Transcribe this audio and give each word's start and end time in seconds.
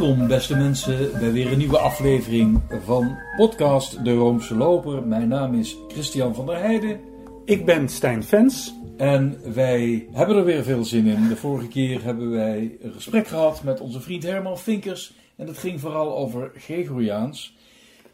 Welkom 0.00 0.28
beste 0.28 0.56
mensen 0.56 1.12
bij 1.12 1.32
weer 1.32 1.52
een 1.52 1.58
nieuwe 1.58 1.78
aflevering 1.78 2.60
van 2.84 3.18
podcast 3.36 4.04
De 4.04 4.14
Roomse 4.14 4.56
Loper. 4.56 5.06
Mijn 5.06 5.28
naam 5.28 5.54
is 5.54 5.76
Christian 5.88 6.34
van 6.34 6.46
der 6.46 6.58
Heijden. 6.58 7.00
Ik 7.44 7.64
ben 7.64 7.88
Stijn 7.88 8.24
Vens. 8.24 8.74
En 8.96 9.52
wij 9.54 10.06
hebben 10.12 10.36
er 10.36 10.44
weer 10.44 10.62
veel 10.62 10.84
zin 10.84 11.06
in. 11.06 11.28
De 11.28 11.36
vorige 11.36 11.68
keer 11.68 12.02
hebben 12.02 12.30
wij 12.30 12.76
een 12.80 12.92
gesprek 12.92 13.26
gehad 13.26 13.62
met 13.62 13.80
onze 13.80 14.00
vriend 14.00 14.22
Herman 14.22 14.58
Vinkers. 14.58 15.14
En 15.36 15.46
dat 15.46 15.58
ging 15.58 15.80
vooral 15.80 16.16
over 16.16 16.52
Gregoriaans. 16.54 17.56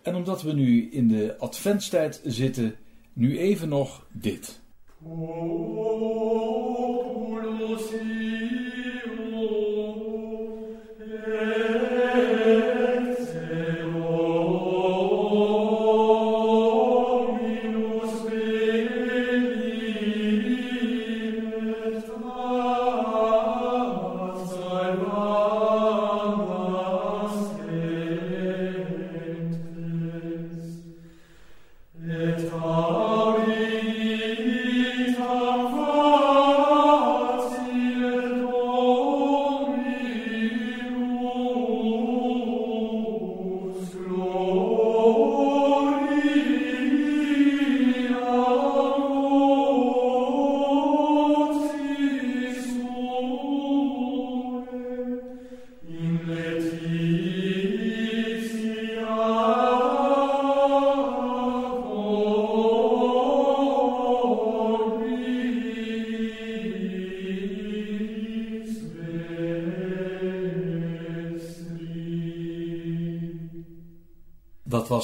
En 0.03 0.15
omdat 0.15 0.43
we 0.43 0.53
nu 0.53 0.89
in 0.91 1.09
de 1.09 1.35
adventstijd 1.39 2.21
zitten, 2.25 2.75
nu 3.13 3.39
even 3.39 3.69
nog 3.69 4.07
dit. 4.13 4.61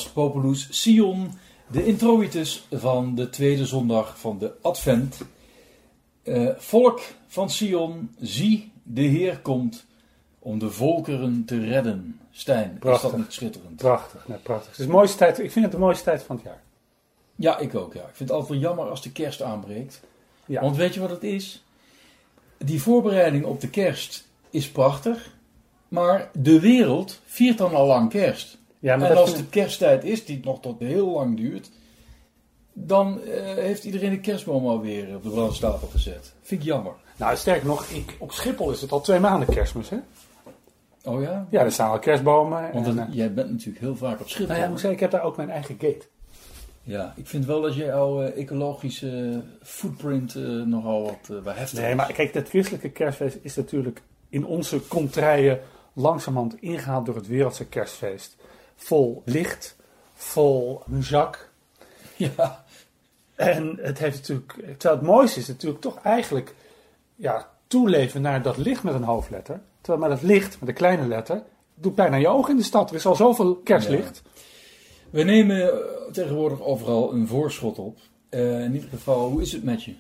Was 0.03 0.13
Populus 0.13 0.69
Sion, 0.71 1.31
de 1.67 1.87
introitus 1.87 2.67
van 2.71 3.15
de 3.15 3.31
tweede 3.31 3.67
zondag 3.67 4.19
van 4.19 4.39
de 4.39 4.53
Advent. 4.63 5.21
Eh, 6.23 6.49
volk 6.57 7.01
van 7.27 7.51
Sion, 7.51 8.15
zie, 8.21 8.73
de 8.83 9.01
Heer 9.03 9.39
komt 9.39 9.85
om 10.39 10.59
de 10.59 10.71
volkeren 10.71 11.45
te 11.45 11.65
redden. 11.65 12.21
Stijn, 12.31 12.77
Prachtig. 12.79 13.05
is 13.05 13.11
dat 13.11 13.21
niet 13.21 13.33
schitterend? 13.33 13.77
Prachtig, 13.77 14.29
nee, 14.29 14.39
prachtig. 14.39 14.71
Het 14.71 14.79
is 14.79 14.87
de 14.87 14.93
mooiste 14.93 15.17
tijd, 15.17 15.39
ik 15.39 15.51
vind 15.53 15.65
het 15.65 15.75
de 15.75 15.81
mooiste 15.81 16.05
tijd 16.05 16.23
van 16.23 16.37
het 16.37 16.45
jaar. 16.45 16.63
Ja, 17.37 17.59
ik 17.59 17.75
ook. 17.75 17.95
Ja. 17.95 18.01
Ik 18.01 18.15
vind 18.15 18.29
het 18.29 18.31
altijd 18.31 18.49
wel 18.49 18.69
jammer 18.69 18.91
als 18.91 19.03
de 19.03 19.13
kerst 19.13 19.43
aanbreekt. 19.43 20.01
Ja. 20.47 20.61
Want 20.61 20.77
weet 20.77 20.95
je 20.95 21.01
wat 21.01 21.11
het 21.11 21.23
is? 21.23 21.65
Die 22.59 22.83
voorbereiding 22.83 23.45
op 23.45 23.61
de 23.61 23.71
kerst 23.71 24.29
is 24.51 24.71
prachtig, 24.71 25.37
maar 25.89 26.31
de 26.33 26.61
wereld 26.61 27.21
viert 27.25 27.59
dan 27.59 27.75
al 27.75 27.87
lang 27.87 28.11
kerst. 28.11 28.61
Ja, 28.83 28.97
maar 28.97 29.11
en 29.11 29.17
als 29.17 29.37
de 29.37 29.47
kersttijd 29.47 30.05
is, 30.05 30.25
die 30.25 30.41
nog 30.45 30.61
tot 30.61 30.79
heel 30.79 31.11
lang 31.11 31.37
duurt, 31.37 31.71
dan 32.73 33.23
eh, 33.23 33.43
heeft 33.55 33.85
iedereen 33.85 34.11
de 34.11 34.21
kerstboom 34.21 34.67
alweer 34.67 35.17
op 35.17 35.23
de 35.23 35.29
brandstapel 35.31 35.89
gezet. 35.89 36.33
Vind 36.43 36.61
ik 36.61 36.67
jammer. 36.67 36.93
Nou, 37.17 37.37
sterker 37.37 37.67
nog, 37.67 37.85
ik, 37.87 38.17
op 38.19 38.33
Schiphol 38.33 38.71
is 38.71 38.81
het 38.81 38.93
al 38.93 39.01
twee 39.01 39.21
maanden 39.21 39.49
kerstmis, 39.49 39.89
hè? 39.89 39.97
Oh 41.05 41.23
ja? 41.23 41.47
Ja, 41.51 41.61
er 41.61 41.73
staan 41.73 41.91
al 41.91 41.99
kerstbomen. 41.99 42.73
Want 42.73 42.87
en, 42.87 42.97
dan- 42.97 43.07
eh, 43.09 43.15
jij 43.15 43.33
bent 43.35 43.51
natuurlijk 43.51 43.79
heel 43.79 43.97
vaak 43.97 44.21
op 44.21 44.29
Schiphol. 44.29 44.47
nou 44.47 44.59
ja, 44.59 44.65
ik 44.65 44.71
moet 44.71 44.81
zeggen, 44.81 44.99
ik 44.99 45.01
heb 45.01 45.11
daar 45.11 45.23
ook 45.29 45.37
mijn 45.37 45.51
eigen 45.51 45.75
gate. 45.79 46.03
Ja, 46.83 47.13
ik 47.17 47.27
vind 47.27 47.47
wel 47.47 47.61
dat 47.61 47.75
jij 47.75 47.87
jouw 47.87 48.23
eh, 48.23 48.41
ecologische 48.43 49.43
footprint 49.63 50.35
eh, 50.35 50.43
nogal 50.45 51.03
wat 51.03 51.29
uh, 51.31 51.43
bij 51.43 51.55
heftig 51.55 51.81
Nee, 51.81 51.95
maar 51.95 52.13
kijk, 52.13 52.33
dat 52.33 52.49
christelijke 52.49 52.91
kerstfeest 52.91 53.39
is 53.43 53.57
natuurlijk 53.57 54.03
in 54.29 54.47
onze 54.47 54.87
contraien 54.89 55.61
langzamerhand 55.93 56.61
ingehaald 56.61 57.07
door 57.07 57.15
het 57.15 57.27
wereldse 57.27 57.67
kerstfeest. 57.67 58.37
Vol 58.77 59.23
licht, 59.25 59.77
vol 60.15 60.83
muzak. 60.87 61.51
Ja, 62.17 62.65
En 63.35 63.79
het 63.81 63.99
heeft 63.99 64.17
natuurlijk, 64.17 64.53
terwijl 64.53 65.01
het 65.01 65.11
mooiste 65.11 65.41
is 65.41 65.49
natuurlijk 65.49 65.81
toch 65.81 65.99
eigenlijk 66.03 66.55
ja, 67.15 67.51
toeleven 67.67 68.23
naar 68.23 68.43
dat 68.43 68.57
licht 68.57 68.83
met 68.83 68.95
een 68.95 69.03
hoofdletter. 69.03 69.61
Terwijl 69.81 70.09
met 70.09 70.21
dat 70.21 70.29
licht 70.29 70.61
met 70.61 70.69
een 70.69 70.75
kleine 70.75 71.07
letter 71.07 71.43
doet 71.75 71.95
bijna 71.95 72.17
je 72.17 72.29
ogen 72.29 72.51
in 72.51 72.57
de 72.57 72.63
stad. 72.63 72.91
Er 72.91 72.97
is 72.97 73.07
al 73.07 73.15
zoveel 73.15 73.57
kerstlicht. 73.57 74.23
we 75.11 75.23
nemen 75.23 75.73
eh, 75.73 75.79
tegenwoordig 76.13 76.61
overal 76.61 77.13
een 77.13 77.27
voorschot 77.27 77.79
op. 77.79 77.99
Eh, 78.29 78.65
in 78.65 78.75
ieder 78.75 78.89
geval, 78.89 79.29
hoe 79.29 79.43
is 79.43 79.53
het 79.53 79.65
met 79.65 79.85
je? 79.85 79.95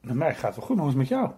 Met 0.00 0.14
mij 0.14 0.34
gaat 0.34 0.42
het 0.42 0.56
wel 0.56 0.64
goed, 0.66 0.76
maar 0.76 0.84
hoe 0.84 0.94
is 0.94 1.00
het 1.00 1.10
met 1.10 1.18
jou? 1.18 1.30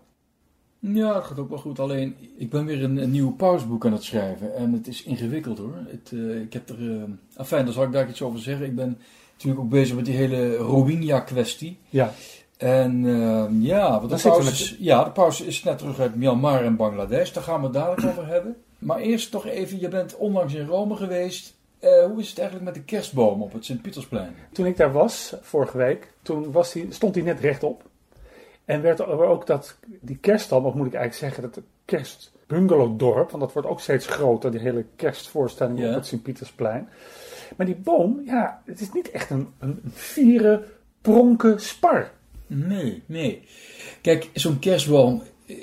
Ja, 0.85 1.13
dat 1.13 1.25
gaat 1.25 1.39
ook 1.39 1.49
wel 1.49 1.59
goed. 1.59 1.79
Alleen, 1.79 2.17
ik 2.37 2.51
ben 2.51 2.65
weer 2.65 2.85
een, 2.85 2.97
een 2.97 3.11
nieuw 3.11 3.33
pausboek 3.33 3.87
aan 3.87 3.93
het 3.93 4.03
schrijven. 4.03 4.55
En 4.57 4.73
het 4.73 4.87
is 4.87 5.03
ingewikkeld 5.03 5.59
hoor. 5.59 5.75
Het, 5.87 6.13
eh, 6.13 6.41
ik 6.41 6.53
heb 6.53 6.69
er... 6.69 6.81
Uh, 6.81 7.03
afijn, 7.37 7.65
daar 7.65 7.75
zal 7.75 7.85
ik 7.85 7.93
daar 7.93 8.09
iets 8.09 8.23
over 8.23 8.39
zeggen. 8.39 8.67
Ik 8.67 8.75
ben 8.75 8.99
natuurlijk 9.33 9.61
ook 9.61 9.71
bezig 9.71 9.97
met 9.97 10.05
die 10.05 10.15
hele 10.15 10.57
Rohingya-kwestie. 10.57 11.79
Ja, 11.89 12.13
En 12.57 13.07
eh, 13.07 13.45
ja, 13.61 13.91
want 14.01 14.11
de 14.11 14.29
paus, 14.29 14.51
is, 14.51 14.77
ja, 14.79 15.05
de 15.05 15.11
paus 15.11 15.41
is 15.41 15.63
net 15.63 15.79
terug 15.79 16.01
uit 16.01 16.15
Myanmar 16.15 16.65
en 16.65 16.77
Bangladesh. 16.77 17.33
Daar 17.33 17.43
gaan 17.43 17.59
we 17.59 17.65
het 17.65 17.75
dadelijk 17.75 18.07
over 18.07 18.27
hebben. 18.27 18.57
Maar 18.79 18.99
eerst 18.99 19.31
toch 19.31 19.47
even, 19.47 19.81
je 19.81 19.89
bent 19.89 20.17
onlangs 20.17 20.55
in 20.55 20.67
Rome 20.67 20.97
geweest. 20.97 21.55
Eh, 21.79 22.05
hoe 22.05 22.21
is 22.21 22.29
het 22.29 22.39
eigenlijk 22.39 22.69
met 22.69 22.75
de 22.75 22.85
kerstboom 22.85 23.43
op 23.43 23.53
het 23.53 23.65
Sint-Pietersplein? 23.65 24.35
toen 24.53 24.67
ik 24.67 24.77
daar 24.77 24.93
was, 24.93 25.35
vorige 25.41 25.77
week, 25.77 26.13
toen 26.23 26.53
was 26.53 26.73
die, 26.73 26.87
stond 26.91 27.15
hij 27.15 27.25
net 27.25 27.41
rechtop. 27.41 27.91
En 28.65 28.83
werd 28.83 28.99
er 28.99 29.25
ook 29.27 29.47
dat, 29.47 29.79
die 30.01 30.17
kerststam, 30.17 30.65
of 30.65 30.75
moet 30.75 30.87
ik 30.87 30.95
eigenlijk 30.95 31.35
zeggen, 31.35 31.53
dat 31.53 31.65
kerstbungalowdorp, 31.85 33.31
want 33.31 33.43
dat 33.43 33.53
wordt 33.53 33.69
ook 33.69 33.81
steeds 33.81 34.07
groter, 34.07 34.51
die 34.51 34.61
hele 34.61 34.85
kerstvoorstelling 34.97 35.79
Ja. 35.79 35.89
op 35.89 35.95
het 35.95 36.07
Sint-Pietersplein. 36.07 36.89
Maar 37.57 37.67
die 37.67 37.77
boom, 37.77 38.23
ja, 38.27 38.63
het 38.65 38.81
is 38.81 38.93
niet 38.93 39.11
echt 39.11 39.31
een, 39.31 39.49
een 39.59 39.81
vieren, 39.93 40.65
pronken 41.01 41.61
spar. 41.61 42.11
Nee, 42.47 43.03
nee. 43.07 43.43
Kijk, 44.01 44.31
zo'n 44.35 44.59
kerstboom, 44.59 45.23
eh, 45.47 45.57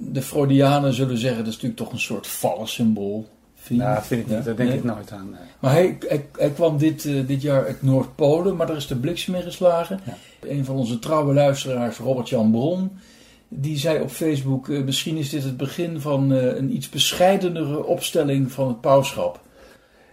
de 0.00 0.22
Freudianen 0.22 0.92
zullen 0.92 1.18
zeggen, 1.18 1.38
dat 1.38 1.46
is 1.48 1.54
natuurlijk 1.54 1.80
toch 1.80 1.92
een 1.92 1.98
soort 2.00 2.26
vallensymbool. 2.26 3.28
Vind 3.66 3.80
Nou, 3.80 4.02
vind 4.02 4.20
ik 4.20 4.26
niet, 4.26 4.36
Ja? 4.36 4.42
daar 4.44 4.56
denk 4.56 4.68
Nee? 4.68 4.78
ik 4.78 4.84
nooit 4.84 5.12
aan. 5.12 5.30
nee. 5.30 5.40
Maar 5.60 5.72
hij, 5.72 5.98
hij, 6.08 6.26
hij 6.38 6.50
kwam 6.50 6.78
dit, 6.78 7.04
eh, 7.04 7.26
dit 7.26 7.42
jaar 7.42 7.64
uit 7.66 7.82
Noordpolen, 7.82 8.56
maar 8.56 8.66
daar 8.66 8.76
is 8.76 8.86
de 8.86 8.96
bliksem 8.96 9.34
in 9.34 9.42
geslagen. 9.42 10.00
Ja. 10.04 10.16
Een 10.48 10.64
van 10.64 10.76
onze 10.76 10.98
trouwe 10.98 11.34
luisteraars, 11.34 11.98
Robert-Jan 11.98 12.50
Bron, 12.50 12.98
die 13.48 13.78
zei 13.78 14.00
op 14.00 14.10
Facebook... 14.10 14.68
eh, 14.68 14.82
misschien 14.82 15.16
is 15.16 15.30
dit 15.30 15.42
het 15.44 15.56
begin 15.56 16.00
van 16.00 16.32
eh, 16.32 16.56
een 16.56 16.74
iets 16.74 16.88
bescheidenere 16.88 17.84
opstelling 17.84 18.52
van 18.52 18.68
het 18.68 18.80
pauschap. 18.80 19.40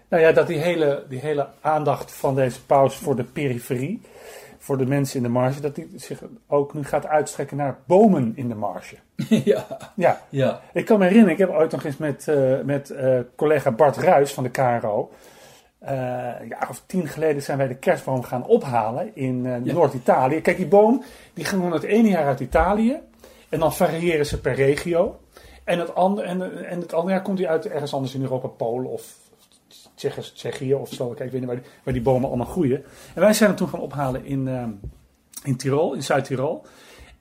Nou 0.10 0.24
ja, 0.24 0.32
dat 0.32 0.48
die 0.48 0.58
hele, 0.58 1.04
die 1.10 1.20
hele 1.20 1.48
aandacht 1.62 2.12
van 2.12 2.36
deze 2.36 2.64
paus 2.66 2.96
voor 2.96 3.16
de 3.16 3.24
periferie, 3.24 4.02
voor 4.64 4.78
de 4.78 4.86
mensen 4.86 5.18
in 5.18 5.24
de 5.24 5.30
marge, 5.30 5.62
dat 5.62 5.76
die 5.76 5.90
zich 5.96 6.22
ook 6.48 6.74
nu 6.74 6.84
gaat 6.84 7.08
uitstrekken 7.08 7.58
naar 7.58 7.78
bomen 7.86 8.34
in 8.36 8.48
de 8.48 8.56
marge. 8.56 8.96
ja, 9.52 9.66
Ja, 9.96 10.22
ja, 10.30 10.62
ik 10.74 10.86
kan 10.86 10.98
me 11.00 11.04
herinneren, 11.04 11.34
ik 11.34 11.40
heb 11.40 11.50
ooit 11.50 11.72
nog 11.72 11.84
eens 11.84 11.98
met, 11.98 12.28
eh, 12.28 12.60
met 12.64 12.90
eh, 12.90 13.20
collega 13.36 13.72
Bart 13.72 13.98
Ruis 13.98 14.34
van 14.34 14.44
de 14.44 14.50
KRO, 14.50 15.12
eh 15.80 15.92
een 16.40 16.48
jaar 16.48 16.68
of 16.70 16.84
tien 16.86 17.08
geleden 17.08 17.42
zijn 17.42 17.58
wij 17.58 17.68
de 17.68 17.76
kerstboom 17.76 18.24
gaan 18.24 18.46
ophalen 18.46 19.16
in 19.16 19.44
Ja. 19.64 19.74
Noord-Italië. 19.74 20.42
Kijk, 20.42 20.58
die 20.58 20.68
boom, 20.68 21.04
die 21.34 21.46
ging 21.46 21.62
gewoon 21.62 21.76
het 21.76 21.84
ene 21.84 22.08
jaar 22.10 22.26
uit 22.26 22.40
Italië 22.40 23.00
en 23.50 23.60
dan 23.60 23.74
variëren 23.74 24.26
ze 24.26 24.42
per 24.42 24.54
regio. 24.56 25.20
En 25.64 25.80
het, 25.80 25.96
andere, 25.96 26.28
en, 26.28 26.66
en 26.66 26.80
het 26.80 26.94
andere 26.94 27.14
jaar 27.14 27.24
komt 27.24 27.40
hij 27.40 27.48
uit 27.48 27.68
ergens 27.68 27.94
anders 27.94 28.16
in 28.16 28.22
Europa, 28.22 28.48
Polen 28.48 28.90
of 28.92 29.16
Tsjechië 30.34 30.74
of 30.74 30.94
zo. 30.94 31.08
Kijk, 31.08 31.20
ik 31.20 31.32
weet 31.32 31.42
niet 31.42 31.50
waar 31.50 31.60
die, 31.62 31.70
waar 31.84 31.94
die 31.94 32.04
bomen 32.04 32.28
allemaal 32.28 32.48
groeien. 32.48 32.84
En 33.14 33.22
wij 33.22 33.34
zijn 33.34 33.50
hem 33.50 33.58
toen 33.58 33.70
gaan 33.70 33.80
ophalen 33.80 34.26
in, 34.26 34.48
ehm, 34.48 34.70
in 35.44 35.58
Tirol, 35.58 35.94
in 35.94 36.04
Zuid-Tirol. 36.04 36.66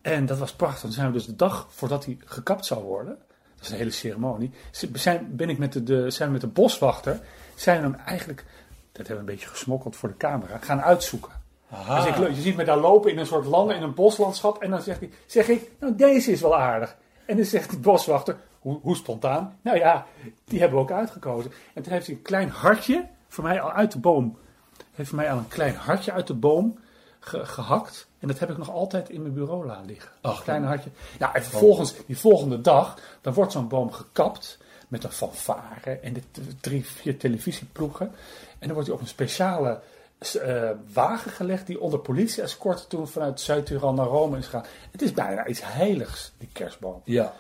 En 0.01 0.27
dat 0.27 0.39
was 0.39 0.53
prachtig. 0.53 0.83
Dan 0.83 0.93
zijn 0.93 1.07
we 1.07 1.13
dus 1.13 1.27
de 1.27 1.37
dag 1.37 1.67
voordat 1.71 2.05
hij 2.05 2.19
gekapt 2.25 2.67
zou 2.67 2.85
worden. 2.85 3.19
Dat 3.55 3.65
is 3.65 3.71
een 3.71 3.77
hele 3.77 3.91
ceremonie. 3.91 4.51
Zijn, 4.93 5.37
ben 5.37 5.49
ik 5.49 5.59
met 5.59 5.73
de, 5.73 5.83
de, 5.83 6.11
zijn 6.11 6.29
we 6.29 6.33
met 6.33 6.43
de 6.43 6.61
boswachter. 6.61 7.21
Zijn 7.55 7.77
we 7.77 7.87
hem 7.87 7.95
eigenlijk, 8.07 8.45
dat 8.93 9.07
hebben 9.07 9.25
we 9.25 9.31
een 9.31 9.37
beetje 9.37 9.49
gesmokkeld 9.49 9.97
voor 9.97 10.09
de 10.09 10.17
camera, 10.17 10.59
gaan 10.59 10.83
uitzoeken. 10.83 11.33
Dus 11.89 12.07
ik, 12.07 12.17
je 12.17 12.41
ziet 12.41 12.57
me 12.57 12.65
daar 12.65 12.79
lopen 12.79 13.11
in 13.11 13.19
een 13.19 13.27
soort 13.27 13.47
landen, 13.47 13.77
in 13.77 13.83
een 13.83 13.95
boslandschap. 13.95 14.63
En 14.63 14.71
dan 14.71 14.83
zegt 14.83 15.01
hij, 15.01 15.11
zeg 15.27 15.49
ik, 15.49 15.71
nou 15.81 15.95
deze 15.95 16.33
is 16.33 16.41
wel 16.41 16.57
aardig. 16.57 16.97
En 17.27 17.37
dan 17.37 17.45
zegt 17.45 17.71
die 17.71 17.79
boswachter, 17.79 18.37
hoe, 18.63 18.79
hoe 18.83 18.97
spontaan? 18.97 19.59
Nou 19.63 19.77
ja, 19.79 20.07
die 20.45 20.61
hebben 20.61 20.79
we 20.79 20.85
ook 20.85 20.91
uitgekozen. 20.93 21.53
En 21.75 21.83
toen 21.83 21.93
heeft 21.93 22.07
hij 22.07 22.15
een 22.15 22.23
klein 22.23 22.49
hartje, 22.49 23.07
voor 23.29 23.45
mij 23.45 23.61
al 23.61 23.73
uit 23.73 23.93
de 23.93 23.99
boom, 23.99 24.39
heeft 24.93 25.09
voor 25.09 25.19
mij 25.19 25.31
al 25.33 25.39
een 25.39 25.49
klein 25.49 25.75
hartje 25.75 26.13
uit 26.13 26.27
de 26.27 26.35
boom 26.35 26.79
ge- 27.21 27.47
gehakt. 27.47 28.09
En 28.19 28.29
dat 28.29 28.39
heb 28.39 28.51
ik 28.51 28.59
nog 28.59 28.71
altijd 28.71 29.09
in 29.11 29.23
mijn 29.23 29.35
bureau 29.35 29.67
laten 29.67 29.87
liggen. 29.87 30.11
Ach, 30.21 30.37
een 30.37 30.43
klein 30.43 30.65
hartje. 30.65 30.91
Ja, 31.19 31.35
en 31.35 31.43
vervolgens, 31.43 31.95
die 32.07 32.19
volgende 32.19 32.61
dag, 32.61 32.99
dan 33.21 33.33
wordt 33.33 33.53
zo'n 33.53 33.69
boom 33.69 33.93
gekapt 33.93 34.59
met 34.89 35.05
een 35.05 35.13
fanfare 35.13 35.91
en 35.91 36.13
de 36.13 36.23
drie, 36.61 36.87
vier 36.87 37.19
televisieploegen. 37.19 38.07
En 38.59 38.67
dan 38.67 38.73
wordt 38.73 38.87
hij 38.87 38.97
op 38.97 39.03
een 39.03 39.09
speciale 39.09 39.81
eh, 40.43 40.71
wagen 40.93 41.31
gelegd 41.31 41.67
die 41.67 41.81
onder 41.81 41.99
politie-escorte 41.99 42.87
toen 42.87 43.09
vanuit 43.09 43.41
Zuid-Tirol 43.41 43.93
naar 43.93 44.07
Rome 44.07 44.39
is 44.39 44.45
gegaan. 44.45 44.65
Het 44.91 45.03
is 45.03 45.13
bijna 45.13 45.47
iets 45.47 45.61
heiligs, 45.65 46.33
die 46.39 46.49
kerstboom. 46.53 47.01
Ja, 47.05 47.33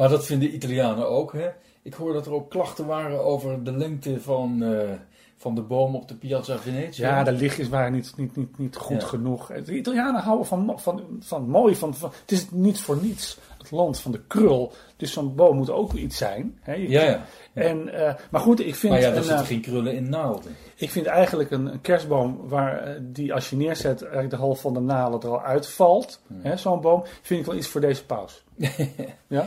maar 0.00 0.08
dat 0.08 0.26
vinden 0.26 0.54
Italianen 0.54 1.08
ook. 1.08 1.32
Hè? 1.32 1.48
Ik 1.82 1.94
hoor 1.94 2.12
dat 2.12 2.26
er 2.26 2.32
ook 2.32 2.50
klachten 2.50 2.86
waren 2.86 3.24
over 3.24 3.64
de 3.64 3.72
lengte 3.72 4.20
van, 4.20 4.62
eh, 4.62 4.88
van 5.36 5.54
de 5.54 5.60
boom 5.60 5.94
op 5.94 6.08
de 6.08 6.14
Piazza 6.14 6.58
Venezia. 6.58 7.08
Ja, 7.08 7.22
de 7.24 7.32
lichtjes 7.32 7.68
waren 7.68 7.92
niet, 7.92 8.12
niet, 8.16 8.36
niet, 8.36 8.58
niet 8.58 8.76
goed 8.76 9.00
Ja. 9.00 9.06
genoeg. 9.06 9.46
De 9.64 9.76
Italianen 9.76 10.20
houden 10.22 10.46
van, 10.46 10.72
van, 10.76 11.02
van 11.20 11.48
mooi. 11.48 11.76
Van, 11.76 11.94
van, 11.94 12.10
het 12.20 12.32
is 12.32 12.50
niet 12.50 12.80
voor 12.80 12.98
niets 13.02 13.38
het 13.58 13.70
land 13.70 14.00
van 14.00 14.12
de 14.12 14.20
krul. 14.26 14.72
Dus 14.96 15.12
zo'n 15.12 15.34
boom 15.34 15.56
moet 15.56 15.70
ook 15.70 15.92
iets 15.92 16.16
zijn. 16.16 16.58
Hè? 16.60 16.74
Je- 16.74 16.88
ja, 16.88 17.02
ja. 17.02 17.24
En, 17.52 17.88
eh, 18.06 18.14
maar 18.30 18.40
goed, 18.40 18.60
ik 18.60 18.74
vind, 18.74 18.92
Maar 18.92 19.02
ja, 19.02 19.08
er 19.08 19.14
zitten 19.14 19.36
eh, 19.36 19.46
geen 19.46 19.60
krullen 19.60 19.94
in 19.94 20.08
naalden. 20.08 20.56
ik 20.76 20.90
vind 20.90 21.06
eigenlijk 21.06 21.50
een, 21.50 21.66
een 21.66 21.80
kerstboom 21.80 22.40
waar 22.48 22.98
die 23.02 23.34
als 23.34 23.50
je 23.50 23.56
neerzet 23.56 24.00
eigenlijk 24.02 24.30
de 24.30 24.36
half 24.36 24.60
van 24.60 24.74
de 24.74 24.80
nalen 24.80 25.20
er 25.20 25.28
al 25.28 25.42
uitvalt. 25.42 26.20
hè, 26.42 26.56
Zo'n 26.56 26.80
boom, 26.80 27.02
vind 27.22 27.40
ik 27.40 27.46
wel 27.46 27.56
iets 27.56 27.68
voor 27.68 27.80
deze 27.80 28.04
paus. 28.06 28.42
ja? 29.26 29.46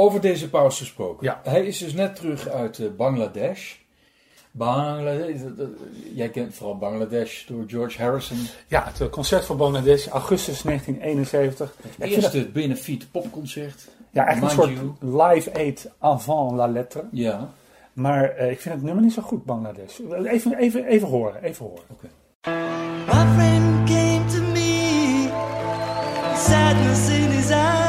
Over 0.00 0.20
deze 0.20 0.48
paus 0.50 0.78
gesproken. 0.78 1.26
Ja. 1.26 1.40
Hij 1.44 1.66
is 1.66 1.78
dus 1.78 1.92
net 1.92 2.16
terug 2.16 2.48
uit 2.48 2.78
eh, 2.78 2.86
Bangladesh. 2.96 3.74
Bangladesh, 4.50 5.40
jij 6.14 6.28
kent 6.28 6.54
vooral 6.54 6.78
Bangladesh 6.78 7.46
door 7.46 7.64
George 7.66 8.02
Harrison. 8.02 8.38
ja, 8.66 8.84
het 8.84 9.00
eh, 9.00 9.08
concert 9.08 9.44
van 9.44 9.56
Bangladesh, 9.56 10.06
augustus 10.06 10.62
1971. 10.62 11.74
Het 11.82 11.92
dat- 11.98 12.08
eerste 12.08 12.48
benefiet 12.52 13.10
popconcert. 13.10 13.88
ja, 14.10 14.26
echt 14.26 14.42
een 14.42 14.50
soort 14.50 14.72
live 15.00 15.54
aid 15.54 15.90
avant 15.98 16.56
la 16.56 16.66
lettre. 16.66 17.04
Ja, 17.12 17.50
Maar 17.92 18.24
eh, 18.30 18.50
ik 18.50 18.60
vind 18.60 18.74
het 18.74 18.84
nummer 18.84 19.02
niet 19.04 19.12
zo 19.12 19.22
goed, 19.22 19.44
Bangladesh. 19.44 19.98
Even, 20.24 20.56
even, 20.58 20.84
even 20.84 21.08
horen, 21.08 21.42
even 21.42 21.64
horen. 21.64 21.84
oké. 21.90 22.08
My 23.06 23.26
friend 23.34 23.88
came 23.90 24.24
to 24.24 24.42
me, 24.52 25.28
sadness 26.36 27.08
in 27.08 27.30
his. 27.30 27.79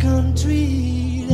Country. 0.00 1.26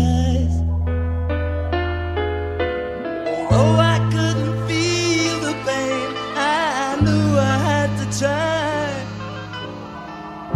Although 3.51 3.79
I 3.95 3.99
couldn't 4.13 4.67
feel 4.69 5.39
the 5.41 5.55
pain, 5.67 6.09
I 6.37 6.99
knew 7.03 7.39
I 7.39 7.57
had 7.71 7.91
to 8.01 8.07
try. 8.19 8.89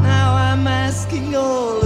Now 0.03 0.35
I'm 0.35 0.67
asking 0.67 1.35
all 1.35 1.78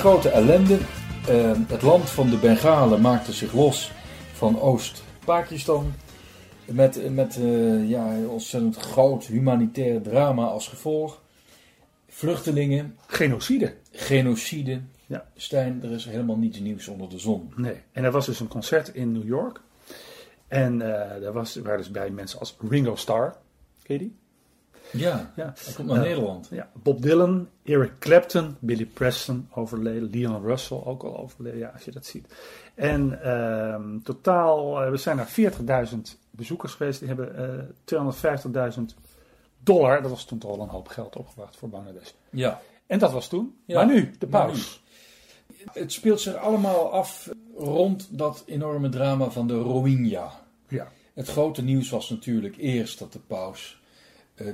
grote 0.00 0.28
ellende. 0.28 0.78
Eh, 1.28 1.52
het 1.68 1.82
land 1.82 2.10
van 2.10 2.30
de 2.30 2.36
Bengalen 2.36 3.00
maakte 3.00 3.32
zich 3.32 3.52
los 3.52 3.92
van 4.32 4.60
Oost-Pakistan. 4.60 5.92
Met, 6.64 7.12
met 7.14 7.36
eh, 7.36 7.88
ja, 7.88 8.12
een 8.12 8.28
ontzettend 8.28 8.76
groot 8.76 9.24
humanitair 9.24 10.02
drama 10.02 10.44
als 10.44 10.68
gevolg. 10.68 11.22
Vluchtelingen, 12.08 12.96
Genocide. 13.06 13.74
genocide. 13.92 14.80
Ja. 15.06 15.26
Stijn, 15.36 15.80
er 15.82 15.90
is 15.90 16.04
helemaal 16.04 16.36
niets 16.36 16.58
nieuws 16.58 16.88
onder 16.88 17.08
de 17.08 17.18
zon. 17.18 17.52
Nee. 17.56 17.76
En 17.92 18.04
er 18.04 18.10
was 18.10 18.26
dus 18.26 18.40
een 18.40 18.48
concert 18.48 18.94
in 18.94 19.12
New 19.12 19.26
York. 19.26 19.60
En 20.48 20.82
eh 20.82 21.20
daar 21.20 21.32
was, 21.32 21.56
waren 21.56 21.78
dus 21.78 21.90
bij 21.90 22.10
mensen 22.10 22.38
als 22.38 22.56
Ringo 22.68 22.94
Starr. 22.94 23.36
Ken 23.82 23.94
je 23.94 23.98
die? 23.98 24.19
Ja, 24.92 25.32
Ja. 25.36 25.52
hij 25.64 25.74
komt 25.74 25.88
naar 25.88 25.96
Eh, 25.96 26.02
Nederland. 26.02 26.48
Ja, 26.50 26.70
Bob 26.82 27.02
Dylan, 27.02 27.48
Eric 27.64 27.92
Clapton, 27.98 28.56
Billy 28.58 28.86
Preston 28.86 29.48
overleden, 29.54 30.10
Leon 30.10 30.42
Russell 30.42 30.80
ook 30.84 31.02
al 31.02 31.18
overleden, 31.18 31.58
ja, 31.58 31.68
als 31.68 31.84
je 31.84 31.90
dat 31.90 32.06
ziet. 32.06 32.34
En 32.74 33.22
ehm, 33.22 33.98
totaal, 34.02 34.82
eh, 34.82 34.90
we 34.90 34.96
zijn 34.96 35.16
naar 35.16 35.28
40.000 35.28 36.18
bezoekers 36.30 36.72
geweest, 36.74 36.98
die 36.98 37.08
hebben 37.08 37.36
eh 37.36 37.64
250.000 37.84 38.94
dollar, 39.62 40.02
dat 40.02 40.10
was 40.10 40.24
toen 40.24 40.38
toch 40.38 40.50
al 40.50 40.60
een 40.62 40.68
hoop 40.68 40.88
geld 40.88 41.16
opgebracht 41.16 41.56
voor 41.56 41.68
Bangladesh. 41.68 42.10
Ja. 42.30 42.60
En 42.86 42.98
dat 42.98 43.12
was 43.12 43.28
toen. 43.28 43.54
Ja, 43.64 43.74
maar 43.76 43.94
nu, 43.94 44.10
de 44.18 44.26
paus. 44.26 44.82
Het 45.72 45.92
speelt 45.92 46.20
zich 46.20 46.34
allemaal 46.34 46.92
af 46.92 47.30
rond 47.56 48.18
dat 48.18 48.42
enorme 48.46 48.88
drama 48.88 49.30
van 49.30 49.46
de 49.46 49.58
Rohingya. 49.58 50.30
Ja. 50.68 50.88
Het 51.14 51.28
grote 51.28 51.62
nieuws 51.62 51.90
was 51.90 52.10
natuurlijk 52.10 52.56
eerst 52.56 52.98
dat 52.98 53.12
de 53.12 53.18
paus 53.18 53.79
eh, 53.79 53.79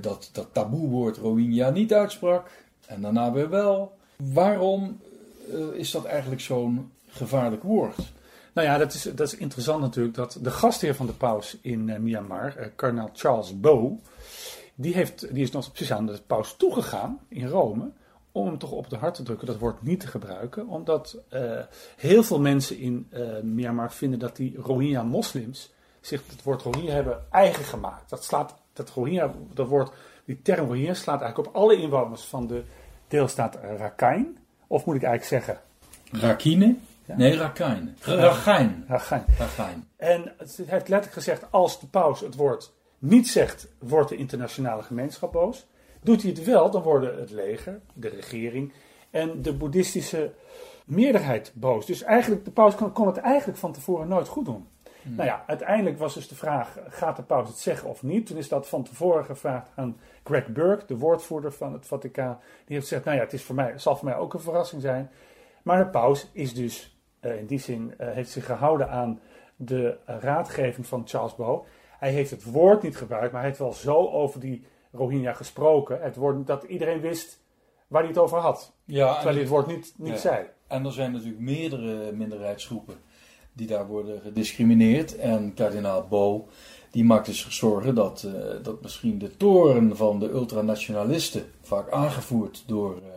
dat, 0.00 0.28
dat 0.33 0.49
taboewoord 0.52 1.16
Rohingya 1.16 1.71
niet 1.71 1.95
uitsprak. 1.95 2.50
En 2.87 3.02
daarna 3.02 3.33
weer 3.33 3.50
wel. 3.50 3.97
Waarom 4.16 5.00
eh, 5.50 5.59
is 5.73 5.90
dat 5.90 6.05
eigenlijk 6.05 6.40
zo'n 6.40 6.90
gevaarlijk 7.09 7.62
woord? 7.62 7.97
Nou 8.52 8.66
ja, 8.69 8.78
dat 8.78 8.95
is, 8.95 9.02
dat 9.02 9.33
is 9.33 9.37
interessant 9.37 9.81
natuurlijk, 9.81 10.14
dat 10.14 10.38
de 10.43 10.50
gastheer 10.50 10.95
van 10.95 11.07
de 11.07 11.12
paus 11.12 11.57
in 11.61 11.88
eh, 11.88 11.99
Myanmar, 11.99 12.57
eh, 12.57 12.66
kardinaal 12.76 13.11
Charles 13.12 13.61
Bo, 13.61 14.00
die, 14.75 14.95
heeft, 14.95 15.35
die 15.35 15.43
is 15.43 15.50
nog 15.50 15.73
precies 15.73 15.93
aan 15.93 16.07
de 16.07 16.21
paus 16.26 16.55
toegegaan 16.57 17.21
in 17.28 17.47
Rome, 17.47 17.90
om 18.37 18.47
hem 18.47 18.59
toch 18.59 18.71
op 18.71 18.90
het 18.90 19.00
hart 19.00 19.14
te 19.14 19.23
drukken 19.23 19.47
dat 19.47 19.59
woord 19.59 19.83
niet 19.83 20.00
te 20.00 20.07
gebruiken, 20.07 20.66
omdat 20.66 21.16
eh, 21.28 21.59
heel 21.97 22.23
veel 22.23 22.40
mensen 22.40 22.78
in 22.78 23.07
eh, 23.11 23.40
Myanmar 23.43 23.93
vinden 23.93 24.19
dat 24.19 24.37
die 24.37 24.57
Rohingya-moslims 24.57 25.73
zich 26.00 26.23
het 26.26 26.43
woord 26.43 26.62
Rohingya 26.62 26.93
hebben 26.93 27.25
eigen 27.31 27.64
gemaakt. 27.64 28.11
Dat 28.11 28.25
slaat, 28.25 28.55
dat 28.76 28.90
Rohingya, 28.90 29.35
dat 29.54 29.68
woord, 29.68 29.92
die 30.25 30.42
term 30.42 30.66
Rohingya 30.66 30.95
slaat 30.95 31.21
eigenlijk 31.21 31.49
op 31.49 31.56
alle 31.62 31.76
inwoners 31.76 32.23
van 32.25 32.47
de 32.47 32.64
deelstaat 33.09 33.59
Rakhine, 33.76 34.33
of 34.66 34.85
moet 34.85 34.97
ik 34.97 35.02
eigenlijk 35.02 35.45
zeggen 35.45 35.64
Rakine? 36.11 36.76
Ja. 37.04 37.16
Nee, 37.16 37.37
Rakhine. 37.37 37.92
Rakhine. 38.00 38.85
Rakhine. 38.88 39.25
Rakhine. 39.38 39.83
En 39.97 40.35
het 40.38 40.56
heeft 40.56 40.88
letterlijk 40.88 41.12
gezegd, 41.12 41.47
als 41.50 41.80
de 41.80 41.87
paus 41.87 42.21
het 42.21 42.35
woord 42.35 42.73
niet 42.99 43.28
zegt, 43.28 43.68
wordt 43.78 44.09
de 44.09 44.16
internationale 44.16 44.83
gemeenschap 44.83 45.33
boos. 45.33 45.66
Doet 46.02 46.23
hij 46.23 46.30
het 46.30 46.45
wel, 46.45 46.71
dan 46.71 46.83
worden 46.83 47.18
het 47.18 47.30
leger, 47.30 47.80
de 47.95 48.09
regering 48.09 48.73
en 49.11 49.42
de 49.42 49.52
boeddhistische 49.52 50.33
meerderheid 50.85 51.52
boos. 51.54 51.87
Dus 51.87 52.02
eigenlijk, 52.02 52.45
de 52.45 52.50
paus 52.50 52.75
kon, 52.75 52.92
kon 52.92 53.06
het 53.06 53.16
eigenlijk 53.16 53.59
van 53.59 53.73
tevoren 53.73 54.09
nooit 54.09 54.28
goed 54.28 54.45
doen. 54.45 54.66
Nou 55.15 55.29
ja, 55.29 55.45
uiteindelijk 55.47 55.99
was 55.99 56.15
dus 56.15 56.29
de 56.29 56.35
vraag, 56.35 56.79
gaat 56.89 57.17
de 57.17 57.23
paus 57.23 57.49
het 57.49 57.59
zeggen 57.59 57.89
of 57.89 58.03
niet? 58.03 58.27
Toen 58.27 58.37
is 58.37 58.49
dat 58.49 58.69
van 58.69 58.83
tevoren 58.83 59.25
gevraagd 59.25 59.69
aan 59.75 59.97
Greg 60.25 60.47
Burke, 60.47 60.87
de 60.87 60.97
woordvoerder 60.97 61.53
van 61.53 61.73
het 61.73 61.87
Vaticaan. 61.87 62.39
Die 62.41 62.77
heeft 62.77 62.89
gezegd, 62.89 63.05
nou 63.05 63.17
ja, 63.17 63.23
het, 63.23 63.33
is 63.33 63.43
voor 63.43 63.55
mij, 63.55 63.71
het 63.71 63.83
zal 63.83 63.97
voor 63.97 64.09
mij 64.09 64.17
ook 64.17 64.35
een 64.35 64.41
verrassing 64.41 64.83
zijn. 64.83 65.11
Maar 65.63 65.85
de 65.85 65.91
paus 65.91 66.29
is 66.33 66.55
dus 66.55 66.97
eh, 67.21 67.39
in 67.39 67.47
die 67.47 67.59
zin 67.59 67.95
eh, 67.99 68.13
heeft 68.13 68.31
zich 68.31 68.47
gehouden 68.47 68.89
aan 68.91 69.21
de 69.57 69.99
raadgeving 70.07 70.87
van 70.87 71.03
Charles 71.07 71.35
Bo. 71.35 71.67
Hij 71.99 72.11
heeft 72.11 72.31
het 72.31 72.45
woord 72.45 72.83
niet 72.83 72.97
gebruikt, 72.97 73.33
maar 73.33 73.41
hij 73.41 73.51
heeft 73.51 73.63
wel 73.63 73.73
zo 73.73 74.09
over 74.09 74.41
die 74.41 74.67
Rohingya 74.93 75.33
gesproken. 75.33 76.03
Het 76.03 76.17
woord 76.17 76.47
dat 76.47 76.63
iedereen 76.63 77.01
wist 77.01 77.43
waar 77.87 78.01
hij 78.01 78.11
het 78.11 78.21
over 78.21 78.39
had. 78.39 78.73
Ja, 78.85 79.13
Terwijl 79.15 79.35
hij 79.35 79.43
het 79.43 79.53
woord 79.53 79.67
niet, 79.67 79.95
niet 79.97 80.13
Ja. 80.13 80.19
zei. 80.19 80.47
En 80.67 80.85
er 80.85 80.93
zijn 80.93 81.13
natuurlijk 81.13 81.41
meerdere 81.41 82.13
minderheidsgroepen 82.13 82.95
die 83.57 83.67
daar 83.67 83.87
worden 83.87 84.21
gediscrimineerd. 84.21 85.17
En 85.17 85.55
kardinaal 85.55 86.07
Bo 86.09 86.49
die 86.97 87.05
maakt 87.05 87.27
dus 87.27 87.47
zorgen 87.49 87.95
dat, 87.95 88.27
eh, 88.27 88.33
dat 88.63 88.83
misschien 88.83 89.19
de 89.19 89.37
toren 89.37 89.97
van 89.97 90.19
de 90.19 90.31
ultranationalisten, 90.31 91.45
vaak 91.63 91.91
aangevoerd 91.91 92.65
door, 92.67 92.97
eh, 92.97 93.09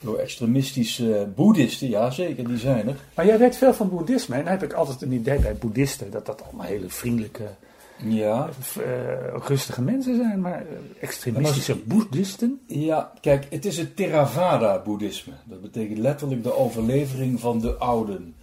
door 0.00 0.18
extremistische 0.18 1.28
boeddhisten, 1.34 1.88
ja 1.88 2.10
zeker, 2.10 2.48
die 2.48 2.58
zijn 2.58 2.88
er. 2.88 2.96
Maar 3.14 3.26
jij 3.26 3.38
weet 3.38 3.56
veel 3.56 3.74
van 3.74 3.88
boeddhisme. 3.88 4.34
En 4.34 4.42
dan 4.42 4.52
heb 4.52 4.62
ik 4.62 4.72
altijd 4.72 5.02
een 5.02 5.12
idee 5.12 5.38
bij 5.38 5.54
boeddhisten 5.54 6.10
dat 6.10 6.26
dat 6.26 6.42
allemaal 6.42 6.66
hele 6.66 6.88
vriendelijke, 6.88 7.44
Ja, 8.04 8.48
eh, 8.76 9.46
rustige 9.46 9.82
mensen 9.82 10.16
zijn. 10.16 10.40
Maar 10.40 10.64
extremistische 11.00 11.76
boeddhisten? 11.76 12.60
ja, 12.66 13.12
kijk, 13.20 13.46
het 13.50 13.64
is 13.64 13.78
het 13.78 13.96
Theravada-boeddhisme. 13.96 15.32
Dat 15.44 15.60
betekent 15.60 15.98
letterlijk 15.98 16.42
de 16.42 16.56
overlevering 16.56 17.40
van 17.40 17.60
de 17.60 17.74
ouden. 17.74 18.34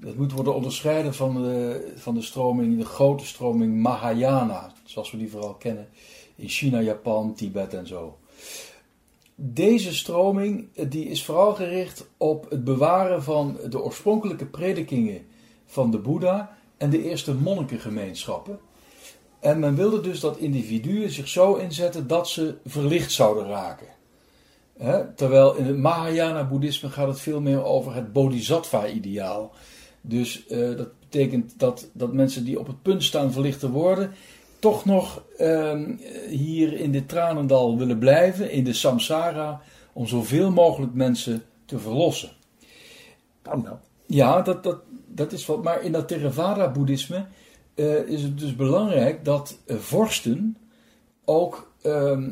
Dat 0.00 0.14
moet 0.14 0.32
worden 0.32 0.54
onderscheiden 0.54 1.14
van 1.14 1.42
de, 1.42 1.92
van 1.96 2.14
de 2.14 2.22
stroming, 2.22 2.78
de 2.78 2.84
grote 2.84 3.26
stroming 3.26 3.76
Mahayana, 3.76 4.72
zoals 4.84 5.10
we 5.10 5.18
die 5.18 5.30
vooral 5.30 5.54
kennen 5.54 5.88
in 6.36 6.48
China, 6.48 6.80
Japan, 6.80 7.34
Tibet 7.34 7.74
en 7.74 7.86
zo. 7.86 8.18
Deze 9.34 9.94
stroming 9.94 10.68
eh, 10.74 10.90
die 10.90 11.08
is 11.08 11.24
vooral 11.24 11.54
gericht 11.54 12.08
op 12.16 12.50
het 12.50 12.64
bewaren 12.64 13.22
van 13.22 13.56
de 13.70 13.82
oorspronkelijke 13.82 14.46
predikingen 14.46 15.26
van 15.66 15.90
de 15.90 15.98
Boeddha 15.98 16.56
en 16.76 16.90
de 16.90 17.02
eerste 17.02 17.34
monnikengemeenschappen. 17.34 18.58
En 19.40 19.58
men 19.58 19.74
wilde 19.74 20.00
dus 20.00 20.20
dat 20.20 20.36
individuen 20.36 21.10
zich 21.10 21.28
zo 21.28 21.54
inzetten 21.54 22.06
dat 22.06 22.28
ze 22.28 22.56
verlicht 22.64 23.12
zouden 23.12 23.46
raken. 23.46 23.86
Terwijl 25.16 25.54
in 25.54 25.64
het 25.64 25.76
Mahayana-boeddhisme 25.76 26.90
gaat 26.90 27.08
het 27.08 27.20
veel 27.20 27.40
meer 27.40 27.64
over 27.64 27.94
het 27.94 28.12
bodhisattva-ideaal. 28.12 29.52
Dus 30.08 30.46
eh, 30.46 30.76
dat 30.76 30.88
betekent 31.00 31.58
dat, 31.58 31.88
dat 31.92 32.12
mensen 32.12 32.44
die 32.44 32.58
op 32.58 32.66
het 32.66 32.82
punt 32.82 33.04
staan 33.04 33.32
verlicht 33.32 33.60
te 33.60 33.70
worden, 33.70 34.10
toch 34.58 34.84
nog 34.84 35.22
ehm, 35.38 35.96
hier 36.28 36.72
in 36.72 36.92
dit 36.92 37.08
tranendal 37.08 37.78
willen 37.78 37.98
blijven, 37.98 38.50
in 38.50 38.64
de 38.64 38.72
samsara, 38.72 39.60
om 39.92 40.06
zoveel 40.06 40.50
mogelijk 40.50 40.94
mensen 40.94 41.42
te 41.64 41.78
verlossen. 41.78 42.30
Ja, 44.06 44.42
dat, 44.42 44.62
dat, 44.62 44.78
dat 45.06 45.32
is 45.32 45.46
wat. 45.46 45.62
Maar 45.62 45.82
in 45.82 45.92
dat 45.92 46.08
Theravada-boeddhisme 46.08 47.26
eh, 47.74 48.08
is 48.08 48.22
het 48.22 48.38
dus 48.38 48.56
belangrijk 48.56 49.24
dat 49.24 49.58
eh, 49.66 49.76
vorsten 49.76 50.56
ook 51.24 51.72
ehm, 51.82 52.30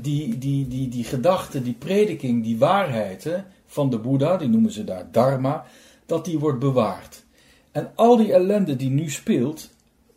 die, 0.00 0.38
die, 0.38 0.68
die, 0.68 0.88
die 0.88 1.04
gedachte, 1.04 1.62
die 1.62 1.74
prediking, 1.74 2.42
die 2.42 2.58
waarheid 2.58 3.24
hè, 3.24 3.36
van 3.66 3.90
de 3.90 3.98
Boeddha, 3.98 4.36
die 4.36 4.48
noemen 4.48 4.72
ze 4.72 4.84
daar 4.84 5.08
Dharma, 5.10 5.64
dat 6.08 6.24
die 6.24 6.38
wordt 6.38 6.58
bewaard. 6.58 7.24
En 7.72 7.90
al 7.94 8.16
die 8.16 8.32
ellende 8.32 8.76
die 8.76 8.90
nu 8.90 9.10
speelt, 9.10 9.68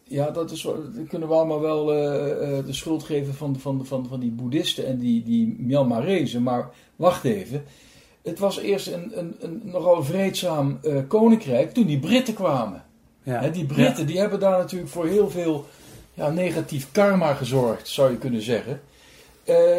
ja, 0.04 0.32
dat, 0.32 0.52
is, 0.52 0.62
dat 0.62 1.08
kunnen 1.08 1.28
we 1.28 1.34
allemaal 1.34 1.60
wel 1.60 1.94
eh, 1.94 2.58
eh, 2.58 2.66
de 2.66 2.74
schuld 2.74 3.04
geven 3.04 3.34
van, 3.34 3.60
van, 3.60 3.86
van, 3.86 4.06
van 4.08 4.20
die 4.20 4.32
boeddhisten 4.32 4.86
en 4.86 4.98
die, 4.98 5.24
die 5.24 5.56
Myanmarezen. 5.60 6.44
Maar 6.44 6.70
wacht 6.96 7.24
even. 7.24 7.64
Het 8.22 8.40
was 8.40 8.60
eerst 8.60 8.88
een, 8.88 9.20
een, 9.20 9.36
een 9.40 9.62
nogal 9.64 10.04
vreedzaam 10.04 10.80
eh, 10.82 10.98
koninkrijk 11.08 11.74
toen 11.74 11.86
die 11.86 12.00
Britten 12.00 12.34
kwamen. 12.34 12.84
Ja. 13.24 13.48
Die 13.48 13.66
Britten 13.66 14.06
die 14.06 14.20
hebben 14.20 14.40
daar 14.40 14.58
natuurlijk 14.58 14.92
voor 14.92 15.08
heel 15.08 15.30
veel 15.30 15.66
ja, 16.14 16.30
negatief 16.30 16.92
karma 16.92 17.34
gezorgd, 17.34 17.88
zou 17.88 18.12
je 18.12 18.18
kunnen 18.18 18.42
zeggen. 18.42 18.82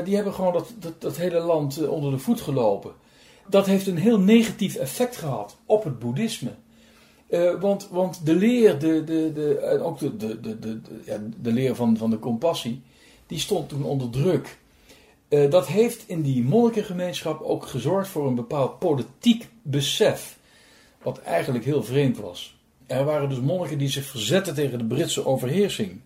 Die 0.04 0.14
hebben 0.14 0.34
gewoon 0.34 0.52
dat, 0.52 0.72
dat, 0.78 1.00
dat 1.00 1.16
hele 1.16 1.40
land 1.40 1.88
onder 1.88 2.10
de 2.10 2.18
voet 2.18 2.40
gelopen. 2.40 2.92
Dat 3.52 3.66
heeft 3.66 3.86
een 3.86 3.96
heel 3.98 4.18
negatief 4.18 4.74
effect 4.74 5.16
gehad 5.16 5.56
op 5.66 5.84
het 5.84 5.98
boeddhisme. 5.98 6.50
Eh, 7.26 7.60
want, 7.60 7.88
want 7.90 8.26
de 8.26 8.34
leer, 8.34 8.78
de, 8.78 9.04
de, 9.04 9.32
de, 9.34 9.56
en 9.58 9.80
ook 9.80 9.98
de, 9.98 10.16
de, 10.16 10.40
de, 10.40 10.58
de, 10.58 10.80
de- 10.80 11.00
ja, 11.04 11.18
de 11.42 11.52
leer 11.52 11.74
van, 11.74 11.96
van 11.96 12.10
de 12.10 12.18
compassie, 12.18 12.82
die 13.26 13.38
stond 13.38 13.68
toen 13.68 13.84
onder 13.84 14.10
druk. 14.10 14.58
Eh, 15.28 15.50
dat 15.50 15.66
heeft 15.66 16.04
in 16.06 16.22
die 16.22 16.42
monnikengemeenschap 16.42 17.40
ook 17.40 17.66
gezorgd 17.66 18.08
voor 18.08 18.26
een 18.26 18.34
bepaald 18.34 18.78
politiek 18.78 19.48
besef. 19.62 20.38
Wat 21.02 21.18
eigenlijk 21.18 21.64
heel 21.64 21.82
vreemd 21.82 22.18
was. 22.18 22.58
Er 22.86 23.04
waren 23.04 23.28
dus 23.28 23.40
monniken 23.40 23.78
die 23.78 23.88
zich 23.88 24.04
verzetten 24.04 24.54
tegen 24.54 24.78
de 24.78 24.84
Britse 24.84 25.26
overheersing. 25.26 26.00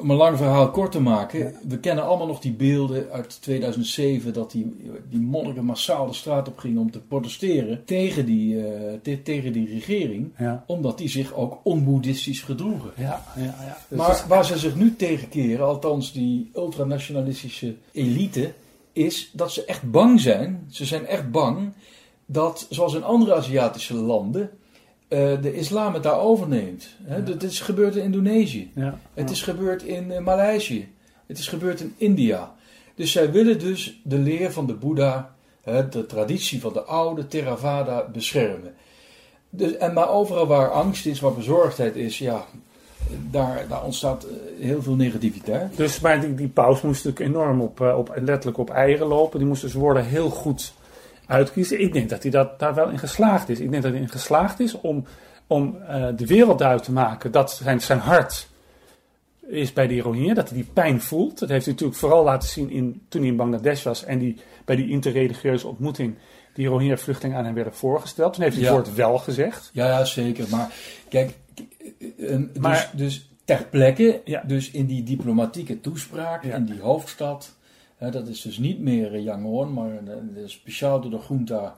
Om 0.00 0.10
een 0.10 0.16
lang 0.16 0.36
verhaal 0.36 0.70
kort 0.70 0.92
te 0.92 1.00
maken, 1.00 1.54
we 1.68 1.78
kennen 1.78 2.04
allemaal 2.04 2.26
nog 2.26 2.40
die 2.40 2.52
beelden 2.52 3.10
uit 3.10 3.42
2007 3.42 4.32
dat 4.32 4.50
die, 4.50 4.76
die 5.10 5.20
monniken 5.20 5.64
massaal 5.64 6.06
de 6.06 6.12
straat 6.12 6.48
op 6.48 6.58
gingen 6.58 6.80
om 6.80 6.90
te 6.90 7.00
protesteren 7.00 7.84
tegen 7.84 8.26
die, 8.26 8.66
eh, 8.66 8.92
te- 9.02 9.22
tegen 9.22 9.52
die 9.52 9.68
regering, 9.68 10.30
Ja. 10.38 10.64
omdat 10.66 10.98
die 10.98 11.08
zich 11.08 11.34
ook 11.34 11.58
onboeddhistisch 11.62 12.40
gedroegen. 12.40 12.90
Ja, 12.96 13.24
ja, 13.36 13.42
ja. 13.44 13.76
Dus 13.88 13.98
Maar 13.98 14.24
waar 14.28 14.44
ze 14.44 14.58
zich 14.58 14.74
nu 14.76 14.96
tegen 14.96 15.28
keren, 15.28 15.66
althans 15.66 16.12
die 16.12 16.50
ultranationalistische 16.54 17.74
elite, 17.92 18.52
is 18.92 19.30
dat 19.32 19.52
ze 19.52 19.64
echt 19.64 19.90
bang 19.90 20.20
zijn. 20.20 20.66
Ze 20.70 20.84
zijn 20.84 21.06
echt 21.06 21.30
bang 21.30 21.72
dat, 22.26 22.66
zoals 22.70 22.94
in 22.94 23.02
andere 23.04 23.34
Aziatische 23.34 23.94
landen, 23.94 24.50
eh, 25.08 25.42
de 25.42 25.54
islam 25.54 25.94
het 25.94 26.02
daar 26.02 26.20
overneemt. 26.20 26.88
Hè, 27.02 27.22
Dat 27.22 27.42
is 27.42 27.60
gebeurd 27.60 27.96
in 27.96 28.02
Indonesië. 28.02 28.70
ja, 28.74 28.98
Het 29.14 29.30
is 29.30 29.42
gebeurd 29.42 29.82
in 29.82 30.12
eh, 30.12 30.20
Maleisië. 30.20 30.88
Het 31.26 31.38
is 31.38 31.48
gebeurd 31.48 31.80
in 31.80 31.94
India. 31.96 32.54
Dus 32.94 33.12
zij 33.12 33.30
willen 33.32 33.58
dus 33.58 34.00
de 34.04 34.18
leer 34.18 34.52
van 34.52 34.66
de 34.66 34.72
Boeddha, 34.74 35.34
hè, 35.62 35.88
de 35.88 36.06
traditie 36.06 36.60
van 36.60 36.72
de 36.72 36.82
oude 36.82 37.26
Theravada 37.26 38.08
beschermen. 38.12 38.74
Dus, 39.50 39.76
en 39.76 39.92
maar 39.92 40.10
overal 40.10 40.46
waar 40.46 40.70
angst 40.70 41.06
is, 41.06 41.20
waar 41.20 41.34
bezorgdheid 41.34 41.96
is, 41.96 42.18
ja, 42.18 42.44
daar, 43.30 43.64
daar 43.68 43.84
ontstaat 43.84 44.24
eh, 44.24 44.64
heel 44.66 44.82
veel 44.82 44.94
negativiteit. 44.94 45.76
Dus 45.76 46.00
maar 46.00 46.20
die, 46.20 46.34
die 46.34 46.48
paus 46.48 46.80
moest 46.80 47.04
natuurlijk 47.04 47.36
enorm 47.36 47.60
op, 47.60 47.80
op, 47.80 48.12
letterlijk 48.16 48.58
op 48.58 48.70
eieren 48.70 49.06
lopen. 49.06 49.38
Die 49.38 49.48
moest 49.48 49.62
dus 49.62 49.72
woorden 49.72 50.04
heel 50.04 50.30
goed 50.30 50.72
uitkiezen. 51.28 51.80
Ik 51.80 51.92
denk 51.92 52.08
dat 52.08 52.22
hij 52.22 52.30
dat, 52.30 52.58
daar 52.58 52.74
wel 52.74 52.88
in 52.90 52.98
geslaagd 52.98 53.48
is. 53.48 53.60
Ik 53.60 53.70
denk 53.70 53.82
dat 53.82 53.92
hij 53.92 54.00
in 54.00 54.08
geslaagd 54.08 54.60
is 54.60 54.80
om, 54.80 55.04
om 55.46 55.76
eh, 55.88 56.06
de 56.16 56.26
wereld 56.26 56.58
duidelijk 56.58 56.88
te 56.88 56.94
maken 56.94 57.32
dat 57.32 57.52
zijn, 57.52 57.80
zijn 57.80 57.98
hart 57.98 58.48
is 59.46 59.72
bij 59.72 59.86
die 59.86 60.02
Rohingya, 60.02 60.34
dat 60.34 60.48
hij 60.48 60.56
die 60.58 60.68
pijn 60.72 61.00
voelt. 61.00 61.38
Dat 61.38 61.48
heeft 61.48 61.64
hij 61.64 61.72
natuurlijk 61.72 62.00
vooral 62.00 62.24
laten 62.24 62.48
zien 62.48 62.70
in, 62.70 63.02
toen 63.08 63.20
hij 63.20 63.30
in 63.30 63.36
Bangladesh 63.36 63.82
was 63.82 64.04
en 64.04 64.18
die, 64.18 64.36
bij 64.64 64.76
die 64.76 64.88
interreligieuze 64.88 65.66
ontmoeting 65.68 66.14
die 66.54 66.66
Rohingya-vluchtelingen 66.66 67.38
aan 67.38 67.44
hem 67.44 67.54
werden 67.54 67.74
voorgesteld. 67.74 68.32
Toen 68.34 68.42
heeft 68.42 68.56
hij 68.56 68.64
Ja. 68.64 68.74
het 68.76 68.84
woord 68.86 68.96
wel 68.96 69.18
gezegd. 69.18 69.70
Ja, 69.72 69.86
ja, 69.86 70.04
zeker. 70.04 70.46
Maar 70.50 70.72
kijk, 71.08 71.30
eh, 71.98 72.04
dus, 72.18 72.46
Maar- 72.60 72.90
dus 72.94 73.30
ter 73.44 73.66
plekke, 73.70 74.20
Ja. 74.24 74.42
dus 74.46 74.70
in 74.70 74.86
die 74.86 75.02
diplomatieke 75.02 75.80
toespraak, 75.80 76.42
in 76.42 76.64
die 76.64 76.80
hoofdstad, 76.80 77.56
dat 77.98 78.28
is 78.28 78.40
dus 78.40 78.58
niet 78.58 78.80
meer 78.80 79.14
eh, 79.14 79.24
Yangon, 79.24 79.72
maar 79.72 80.04
de, 80.04 80.32
de 80.32 80.48
speciaal 80.48 81.00
door 81.00 81.10
de 81.10 81.20
junta 81.28 81.76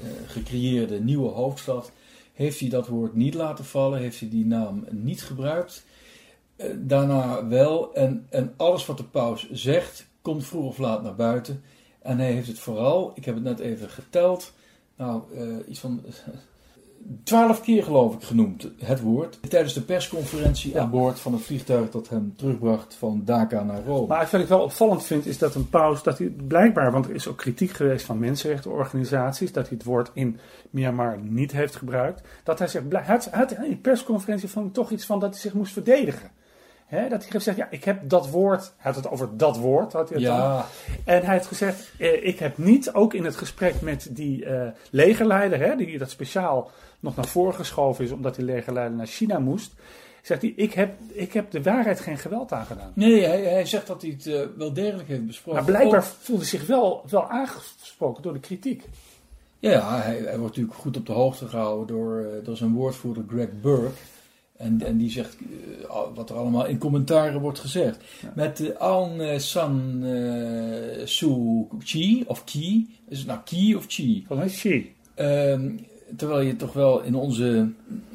eh, 0.00 0.08
gecreëerde 0.26 1.00
nieuwe 1.00 1.28
hoofdstad, 1.28 1.92
heeft 2.32 2.60
hij 2.60 2.68
dat 2.68 2.86
woord 2.86 3.14
niet 3.14 3.34
laten 3.34 3.64
vallen, 3.64 3.98
heeft 3.98 4.20
hij 4.20 4.28
die 4.28 4.46
naam 4.46 4.86
niet 4.90 5.22
gebruikt. 5.22 5.84
Eh, 6.56 6.70
daarna 6.78 7.46
wel, 7.46 7.94
en, 7.94 8.26
en 8.30 8.54
alles 8.56 8.86
wat 8.86 8.96
de 8.96 9.04
paus 9.04 9.50
zegt, 9.50 10.06
komt 10.22 10.44
vroeg 10.44 10.64
of 10.64 10.78
laat 10.78 11.02
naar 11.02 11.14
buiten. 11.14 11.62
En 12.02 12.18
hij 12.18 12.32
heeft 12.32 12.48
het 12.48 12.58
vooral, 12.58 13.12
ik 13.14 13.24
heb 13.24 13.34
het 13.34 13.44
net 13.44 13.58
even 13.58 13.88
geteld, 13.88 14.52
nou, 14.96 15.22
eh, 15.34 15.68
iets 15.68 15.80
van 15.80 16.04
twaalf 17.24 17.60
keer 17.60 17.84
geloof 17.84 18.14
ik 18.14 18.22
genoemd, 18.22 18.68
het 18.78 19.00
woord. 19.00 19.38
Tijdens 19.48 19.74
de 19.74 19.80
persconferentie 19.80 20.72
Ja. 20.72 20.80
aan 20.80 20.90
boord 20.90 21.20
van 21.20 21.32
het 21.32 21.42
vliegtuig 21.42 21.90
dat 21.90 22.08
hem 22.08 22.34
terugbracht 22.36 22.94
van 22.94 23.22
Dhaka 23.24 23.62
naar 23.62 23.84
Rome. 23.84 24.06
Maar 24.06 24.28
wat 24.30 24.40
ik 24.40 24.46
wel 24.48 24.60
opvallend 24.60 25.04
vind, 25.04 25.26
is 25.26 25.38
dat 25.38 25.54
een 25.54 25.68
paus, 25.68 26.02
dat 26.02 26.18
hij 26.18 26.26
blijkbaar, 26.46 26.92
want 26.92 27.06
er 27.06 27.14
is 27.14 27.28
ook 27.28 27.36
kritiek 27.36 27.70
geweest 27.70 28.06
van 28.06 28.18
mensenrechtenorganisaties, 28.18 29.52
dat 29.52 29.68
hij 29.68 29.76
het 29.76 29.86
woord 29.86 30.10
in 30.14 30.38
Myanmar 30.70 31.18
niet 31.22 31.52
heeft 31.52 31.76
gebruikt. 31.76 32.22
Dat 32.44 32.58
hij 32.58 32.68
zegt, 32.68 32.84
hij 32.90 33.20
had, 33.30 33.52
in 33.52 33.62
die 33.62 33.76
persconferentie 33.76 34.48
van 34.48 34.70
toch 34.70 34.90
iets 34.90 35.06
van 35.06 35.20
dat 35.20 35.30
hij 35.30 35.40
zich 35.40 35.54
moest 35.54 35.72
verdedigen. 35.72 36.30
Hè, 36.92 37.00
dat 37.00 37.10
hij 37.10 37.18
heeft 37.18 37.32
gezegd, 37.32 37.56
ja, 37.56 37.66
ik 37.70 37.84
heb 37.84 38.08
dat 38.08 38.28
woord, 38.28 38.62
hij 38.76 38.92
had 38.92 39.02
het 39.02 39.12
over 39.12 39.36
dat 39.36 39.56
woord, 39.56 39.92
had 39.92 40.08
hij 40.08 40.18
het 40.18 40.26
dan. 40.26 40.62
En 41.04 41.24
hij 41.24 41.34
heeft 41.34 41.46
gezegd, 41.46 41.92
eh, 41.98 42.26
ik 42.26 42.38
heb 42.38 42.58
niet, 42.58 42.92
ook 42.92 43.14
in 43.14 43.24
het 43.24 43.36
gesprek 43.36 43.80
met 43.80 44.08
die 44.10 44.44
eh, 44.44 44.68
legerleider, 44.90 45.60
hè, 45.60 45.76
die 45.76 45.98
dat 45.98 46.10
speciaal 46.10 46.70
nog 47.00 47.16
naar 47.16 47.26
voren 47.26 47.54
geschoven 47.54 48.04
is 48.04 48.10
omdat 48.10 48.34
die 48.34 48.44
legerleider 48.44 48.96
naar 48.96 49.06
China 49.06 49.38
moest, 49.38 49.72
zegt 50.22 50.42
hij, 50.42 50.52
ik 50.56 50.72
heb, 50.72 50.94
ik 51.12 51.32
heb 51.32 51.50
de 51.50 51.62
waarheid 51.62 52.00
geen 52.00 52.18
geweld 52.18 52.52
aangedaan. 52.52 52.92
nee, 52.94 53.24
hij, 53.24 53.42
hij 53.42 53.66
zegt 53.66 53.86
dat 53.86 54.02
hij 54.02 54.10
het 54.10 54.26
eh, 54.26 54.40
wel 54.56 54.72
degelijk 54.72 55.08
heeft 55.08 55.26
besproken. 55.26 55.62
Maar 55.62 55.72
blijkbaar 55.72 56.00
Ook- 56.00 56.16
voelde 56.20 56.42
hij 56.42 56.50
zich 56.50 56.66
wel, 56.66 57.04
wel 57.10 57.28
aangesproken 57.28 58.22
door 58.22 58.32
de 58.32 58.40
kritiek. 58.40 58.84
ja, 59.58 60.00
hij, 60.00 60.16
hij 60.16 60.38
wordt 60.38 60.56
natuurlijk 60.56 60.74
goed 60.74 60.96
op 60.96 61.06
de 61.06 61.12
hoogte 61.12 61.48
gehouden 61.48 61.96
door, 61.96 62.26
door 62.42 62.56
zijn 62.56 62.74
woordvoerder 62.74 63.24
Greg 63.28 63.48
Burke. 63.60 63.90
En, 64.62 64.82
en 64.86 64.96
die 64.96 65.10
zegt 65.10 65.36
eh, 65.88 65.96
wat 66.14 66.30
er 66.30 66.36
allemaal 66.36 66.66
in 66.66 66.78
commentaren 66.78 67.40
wordt 67.40 67.58
gezegd. 67.58 67.98
Met 68.34 68.56
de 68.56 68.76
Aung 68.76 69.40
San 69.40 70.00
eh, 70.04 71.06
Suu 71.06 71.66
Kyi, 71.84 72.24
of 72.26 72.44
Kyi, 72.44 72.88
is 73.08 73.18
het 73.18 73.26
nou 73.26 73.38
Kyi 73.44 73.74
of 73.74 73.86
Kyi? 73.86 74.24
Volgens 74.28 74.52
Xi. 74.54 74.92
Ehm, 75.14 75.70
terwijl 76.16 76.40
je 76.40 76.56
toch 76.56 76.72
wel 76.72 77.02
in 77.02 77.14
onze 77.14 77.68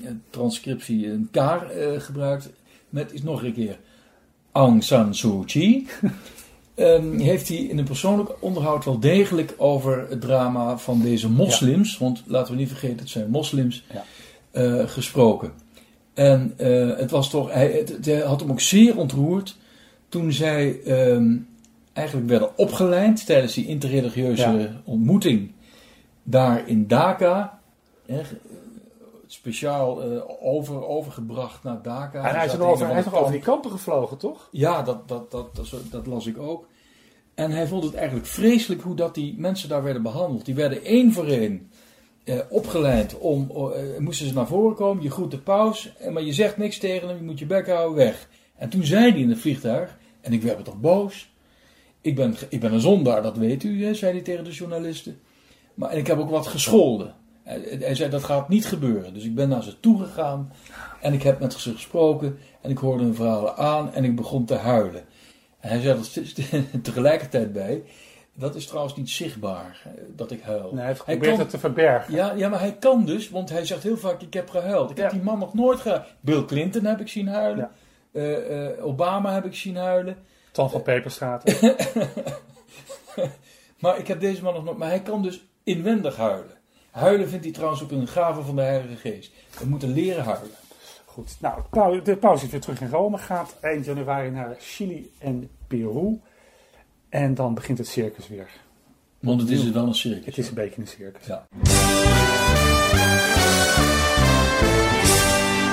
eh, 0.04 0.12
transcriptie 0.30 1.10
een 1.12 1.28
kaar 1.32 1.70
eh, 1.72 2.00
gebruikt, 2.00 2.50
met 2.90 3.14
is 3.14 3.24
nog 3.24 3.44
een 3.44 3.54
keer 3.54 3.80
Aung 4.52 4.84
San 4.84 5.16
Suu 5.16 5.46
Kyi, 5.46 5.88
ehm, 6.76 7.18
heeft 7.18 7.48
hij 7.48 7.58
in 7.58 7.78
een 7.78 7.86
persoonlijk 7.86 8.30
onderhoud 8.40 8.86
wel 8.86 9.00
degelijk 9.00 9.54
over 9.58 10.06
het 10.10 10.22
drama 10.22 10.78
van 10.78 11.02
deze 11.02 11.30
moslims, 11.30 11.98
want 11.98 12.24
laten 12.26 12.54
we 12.54 12.60
niet 12.60 12.68
vergeten, 12.70 13.00
het 13.00 13.10
zijn 13.10 13.30
moslims, 13.30 13.84
Ja. 13.94 14.04
eh, 14.52 14.88
gesproken. 14.88 15.52
En 16.18 16.54
eh, 16.58 16.98
het 16.98 17.12
was 17.12 17.30
toch, 17.30 17.52
hij, 17.52 17.72
het, 17.72 18.06
het 18.06 18.24
had 18.24 18.40
hem 18.40 18.52
ook 18.52 18.60
zeer 18.60 18.98
ontroerd 18.98 19.58
toen 20.10 20.32
zij 20.32 20.82
ehm, 20.84 21.36
eigenlijk 21.94 22.28
werden 22.28 22.58
opgeleid 22.58 23.26
tijdens 23.26 23.54
die 23.54 23.68
interreligieuze 23.68 24.50
Ja. 24.50 24.82
ontmoeting 24.84 25.52
daar 26.24 26.68
in 26.68 26.88
Dhaka. 26.88 27.60
Hè, 28.06 28.22
speciaal 29.28 30.04
eh, 30.04 30.22
over, 30.42 30.88
overgebracht 30.88 31.64
naar 31.64 31.82
Dhaka. 31.82 32.24
En 32.30 32.36
hij 32.36 32.46
is 32.46 32.58
nog 32.58 32.68
over, 32.68 32.86
een 32.86 32.92
hij 32.92 33.00
is 33.00 33.06
of 33.06 33.12
nog 33.12 33.22
over 33.22 33.26
ander 33.26 33.32
die 33.32 33.52
kampen 33.52 33.72
gevlogen, 33.72 34.18
toch? 34.18 34.48
ja, 34.52 34.82
dat, 34.82 35.08
dat, 35.08 35.32
dat, 35.32 35.56
dat, 35.56 35.70
dat 35.92 36.08
las 36.08 36.26
ik 36.26 36.38
ook. 36.38 36.68
En 37.34 37.52
hij 37.52 37.68
vond 37.68 37.84
het 37.84 37.94
eigenlijk 37.94 38.26
vreselijk 38.28 38.82
hoe 38.82 38.96
dat 38.96 39.16
die 39.16 39.36
mensen 39.38 39.70
daar 39.70 39.84
werden 39.84 40.02
behandeld. 40.02 40.46
Die 40.46 40.56
werden 40.56 40.84
één 40.84 41.14
voor 41.14 41.28
één 41.28 41.72
eh, 42.28 42.40
opgeleid 42.50 43.18
om, 43.18 43.52
eh, 43.52 43.98
moesten 44.00 44.28
ze 44.28 44.34
naar 44.34 44.48
voren 44.48 44.76
komen, 44.76 45.04
je 45.04 45.12
groet 45.12 45.32
de 45.32 45.38
paus, 45.38 45.94
eh, 45.98 46.12
maar 46.12 46.24
je 46.24 46.34
zegt 46.34 46.58
niks 46.58 46.78
tegen 46.78 47.08
hem, 47.08 47.18
je 47.18 47.24
moet 47.24 47.40
je 47.40 47.46
bek 47.46 47.68
houden, 47.68 47.98
weg. 47.98 48.30
En 48.56 48.70
toen 48.70 48.84
zei 48.84 49.12
hij 49.12 49.20
in 49.20 49.30
het 49.30 49.40
vliegtuig, 49.40 49.98
en 50.22 50.34
ik 50.34 50.42
werd 50.42 50.66
toch 50.66 50.80
boos. 50.80 51.30
Ik 52.02 52.16
ben, 52.16 52.36
ik 52.50 52.60
ben 52.60 52.74
een 52.74 52.80
zondaar, 52.80 53.22
dat 53.22 53.38
weet 53.38 53.64
u, 53.64 53.86
hè, 53.86 53.94
zei 53.94 54.12
hij 54.12 54.22
tegen 54.22 54.44
de 54.44 54.52
journalisten. 54.52 55.20
Maar 55.74 55.90
en 55.90 55.98
ik 55.98 56.08
heb 56.08 56.18
ook 56.18 56.30
wat 56.30 56.48
gescholden. 56.48 57.16
Hij, 57.44 57.78
hij 57.80 57.96
zei, 57.96 58.10
dat 58.10 58.24
gaat 58.24 58.50
niet 58.50 58.66
gebeuren. 58.66 59.14
Dus 59.14 59.24
ik 59.24 59.36
ben 59.36 59.50
naar 59.50 59.64
ze 59.64 59.80
toegegaan 59.80 60.52
en 61.02 61.14
ik 61.14 61.24
heb 61.24 61.40
met 61.40 61.54
ze 61.54 61.72
gesproken 61.72 62.38
en 62.62 62.70
ik 62.70 62.78
hoorde 62.78 63.04
hun 63.04 63.16
verhalen 63.16 63.58
aan 63.58 63.94
en 63.94 64.04
ik 64.04 64.16
begon 64.16 64.46
te 64.46 64.56
huilen. 64.56 65.04
En 65.60 65.70
hij 65.70 65.82
zei 65.82 66.00
er 66.00 66.82
tegelijkertijd 66.82 67.54
bij, 67.54 67.84
dat 68.40 68.56
is 68.56 68.68
trouwens 68.68 68.96
niet 68.96 69.10
zichtbaar, 69.10 69.82
eh, 69.84 69.92
dat 70.16 70.32
ik 70.32 70.42
huil. 70.42 70.70
Nee, 70.70 70.78
hij 70.78 70.86
heeft 70.88 71.06
Hij 71.06 71.14
geprobeerd 71.14 71.30
kan- 71.32 71.40
het 71.40 71.50
te 71.50 71.60
verbergen. 71.60 72.14
Ja, 72.14 72.34
ja, 72.34 72.50
maar 72.50 72.60
hij 72.60 72.76
kan 72.80 73.06
dus, 73.06 73.30
want 73.30 73.50
hij 73.50 73.66
zegt 73.66 73.84
heel 73.84 73.98
vaak, 73.98 74.22
ik 74.22 74.34
heb 74.34 74.50
gehuild. 74.50 74.90
Ik 74.92 74.98
heb 74.98 75.12
die 75.12 75.22
man 75.22 75.40
nog 75.40 75.54
nooit 75.54 75.80
gehuild. 75.80 76.06
Bill 76.20 76.46
Clinton 76.46 76.86
heb 76.86 77.00
ik 77.00 77.08
zien 77.08 77.28
huilen. 77.28 77.70
Ja. 78.12 78.20
Eh, 78.22 78.68
eh, 78.68 78.86
Obama 78.86 79.34
heb 79.34 79.46
ik 79.46 79.56
zien 79.56 79.76
huilen. 79.76 80.18
Tan 80.52 80.70
van 80.70 80.82
Peperstraat. 80.82 81.44
Maar 83.80 83.98
ik 83.98 84.08
heb 84.08 84.20
deze 84.20 84.44
man 84.44 84.54
nog 84.54 84.64
nooit... 84.64 84.78
Maar 84.78 84.88
hij 84.90 85.02
kan 85.02 85.22
dus 85.22 85.48
inwendig 85.64 86.16
huilen. 86.18 86.56
Huilen 86.92 87.30
vindt 87.30 87.44
hij 87.44 87.54
trouwens 87.54 87.84
ook 87.84 87.92
een 87.92 88.08
gave 88.08 88.42
van 88.42 88.56
de 88.56 88.62
Heilige 88.62 88.96
Geest. 88.96 89.32
We 89.60 89.66
moeten 89.66 89.90
leren 89.94 90.24
huilen. 90.24 90.52
Goed, 91.06 91.38
nou, 91.40 92.02
de 92.02 92.18
paus 92.18 92.44
is 92.44 92.50
weer 92.50 92.60
terug 92.62 92.82
in 92.82 92.90
Rome. 92.90 93.18
Gaat 93.18 93.56
eind 93.62 93.86
januari 93.86 94.30
naar 94.30 94.56
Chili 94.60 95.12
en 95.20 95.50
Peru. 95.68 96.20
En 97.10 97.34
dan 97.34 97.54
begint 97.54 97.78
het 97.78 97.88
circus 97.88 98.28
weer. 98.28 98.50
Want 99.20 99.42
het 99.42 99.50
is 99.50 99.66
er 99.66 99.72
dan 99.72 99.88
een 99.88 99.96
circus. 99.96 100.26
Het 100.26 100.38
is 100.38 100.48
een 100.48 100.54
beetje 100.54 100.82
een 100.82 100.88
circus. 100.88 101.26
Ja. 101.26 101.48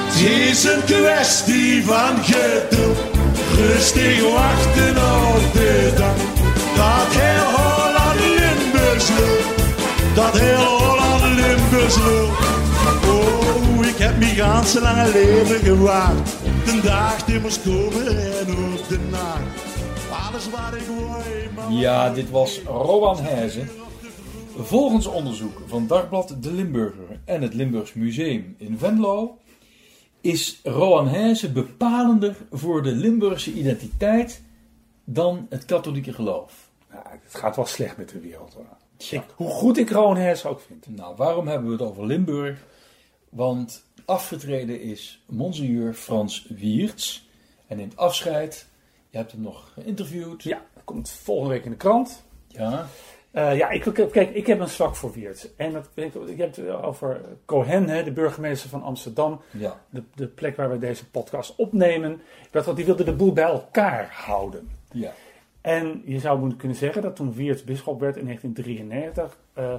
Het 0.07 0.31
is 0.31 0.65
een 0.65 0.85
kwestie 0.85 1.85
van 1.85 2.25
geduld. 2.25 2.99
Rustig 3.57 4.33
wachten 4.33 4.97
op 5.35 5.53
de 5.53 5.93
dag. 5.97 6.17
Dat 6.77 7.15
heel 7.21 7.49
Holland 7.57 8.21
Limburgs 8.21 9.09
loopt. 9.09 10.15
Dat 10.15 10.39
heel 10.39 10.79
Holland 10.79 11.23
Limburgs 11.23 11.99
loopt. 11.99 12.39
Oh, 13.09 13.87
ik 13.87 13.97
heb 13.97 14.19
mijn 14.19 14.37
ganse 14.37 14.81
lange 14.81 15.13
leven 15.13 15.59
gewaard. 15.59 16.29
De 16.65 16.81
dag 16.83 17.25
die 17.25 17.41
moest 17.41 17.63
komen 17.63 18.07
en 18.39 18.57
op 18.73 18.89
de 18.89 18.99
nacht. 19.11 19.64
Ja, 21.71 22.11
dit 22.13 22.31
was 22.31 22.61
Rowan 22.63 23.17
Heijzen. 23.19 23.69
Volgens 24.57 25.07
onderzoek 25.07 25.61
van 25.67 25.87
Dagblad 25.87 26.37
De 26.41 26.53
Limburger 26.53 27.21
en 27.25 27.43
het 27.43 27.55
Limburgs 27.55 27.93
Museum 27.93 28.55
in 28.59 28.79
Venlo 28.79 29.39
is 30.21 30.61
Rowan 30.63 31.09
Heijzen 31.09 31.53
bepalender 31.53 32.37
voor 32.53 32.83
de 32.83 32.93
Limburgse 32.93 33.53
identiteit 33.53 34.43
dan 35.05 35.47
het 35.51 35.65
katholieke 35.65 36.13
geloof. 36.13 36.71
Nou, 36.91 37.03
het 37.23 37.35
gaat 37.35 37.57
wel 37.57 37.67
slecht 37.67 37.97
met 37.97 38.09
de 38.09 38.21
wereld 38.21 38.53
hoor. 38.55 38.67
Ik- 39.11 39.35
hoe 39.35 39.51
goed 39.51 39.79
ik 39.79 39.91
Rowan 39.91 40.17
Hers 40.17 40.45
ook 40.45 40.61
vind. 40.67 40.87
Nou, 40.97 41.17
waarom 41.17 41.47
hebben 41.49 41.67
we 41.67 41.73
het 41.73 41.83
over 41.83 42.07
Limburg? 42.07 42.65
Want 43.29 43.85
afgetreden 44.05 44.81
is 44.81 45.23
Monseigneur 45.27 45.95
Frans 45.95 46.47
Wiertz 46.49 47.21
en 47.67 47.77
neemt 47.77 47.97
afscheid. 47.97 48.67
Je 49.15 49.21
hebt 49.21 49.33
hem 49.33 49.41
nog 49.41 49.73
geïnterviewd. 49.73 50.43
Ja, 50.43 50.63
dat 50.75 50.85
komt 50.85 51.11
volgende 51.11 51.51
week 51.51 51.65
in 51.65 51.71
de 51.71 51.77
krant. 51.77 52.25
Ja. 52.47 52.87
Eh, 53.31 53.57
ja, 53.57 53.71
ik, 53.71 53.83
kijk, 54.11 54.35
ik 54.35 54.47
heb 54.47 54.61
een 54.61 54.69
zwak 54.69 54.97
voor 54.97 55.13
Weert. 55.13 55.51
En 55.57 55.73
dat, 55.73 55.91
ik, 55.95 56.15
ik 56.15 56.39
heb 56.39 56.57
het 56.57 56.69
over 56.69 57.21
Cohen, 57.45 57.89
hè, 57.89 58.05
de 58.05 58.13
burgemeester 58.13 58.71
van 58.71 58.83
Amsterdam. 58.83 59.41
ja. 59.51 59.81
De, 59.91 60.03
de 60.15 60.27
plek 60.27 60.57
waar 60.57 60.71
we 60.71 60.79
deze 60.79 61.11
podcast 61.11 61.55
opnemen. 61.57 62.21
Dat, 62.51 62.77
die 62.77 62.85
wilde 62.85 63.05
de 63.05 63.15
boel 63.15 63.33
bij 63.33 63.45
elkaar 63.45 64.11
houden. 64.13 64.69
Ja. 64.93 65.13
En 65.61 66.03
je 66.05 66.19
zou 66.19 66.39
moeten 66.39 66.59
kunnen 66.59 66.77
zeggen 66.77 67.03
dat 67.03 67.17
toen 67.17 67.35
Weert 67.35 67.65
bisschop 67.65 68.01
werd 68.01 68.17
in 68.17 68.25
1993, 68.25 69.39
eh, 69.53 69.75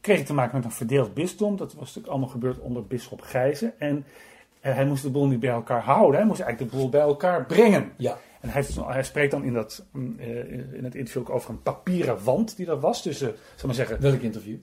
kreeg 0.00 0.16
hij 0.16 0.26
te 0.26 0.34
maken 0.34 0.56
met 0.56 0.64
een 0.64 0.70
verdeeld 0.70 1.14
bisdom. 1.14 1.56
Dat 1.56 1.72
was 1.72 1.86
natuurlijk 1.86 2.08
allemaal 2.08 2.28
gebeurd 2.28 2.58
onder 2.58 2.86
bisschop 2.86 3.20
Gijzen. 3.20 3.80
En 3.80 4.04
eh, 4.60 4.74
hij 4.74 4.86
moest 4.86 5.02
de 5.02 5.10
boel 5.10 5.26
niet 5.26 5.40
bij 5.40 5.50
elkaar 5.50 5.82
houden. 5.82 6.16
Hij 6.16 6.26
moest 6.26 6.40
eigenlijk 6.40 6.72
de 6.72 6.78
boel 6.78 6.88
bij 6.88 7.00
elkaar 7.00 7.46
brengen. 7.46 7.92
Ja. 7.96 8.18
En 8.40 8.48
hij, 8.48 8.64
hij 8.86 9.02
spreekt 9.02 9.30
dan 9.30 9.44
in, 9.44 9.52
dat, 9.52 9.84
mm, 9.92 10.18
eh, 10.18 10.52
in 10.52 10.84
het 10.84 10.94
interview 10.94 11.22
ook 11.22 11.30
over 11.30 11.50
een 11.50 11.62
papieren 11.62 12.24
wand 12.24 12.56
die 12.56 12.66
er 12.66 12.80
was 12.80 13.02
tussen, 13.02 13.34
zal 13.56 13.66
maar 13.66 13.74
zeggen, 13.74 14.00
Welk 14.00 14.20
interview? 14.20 14.56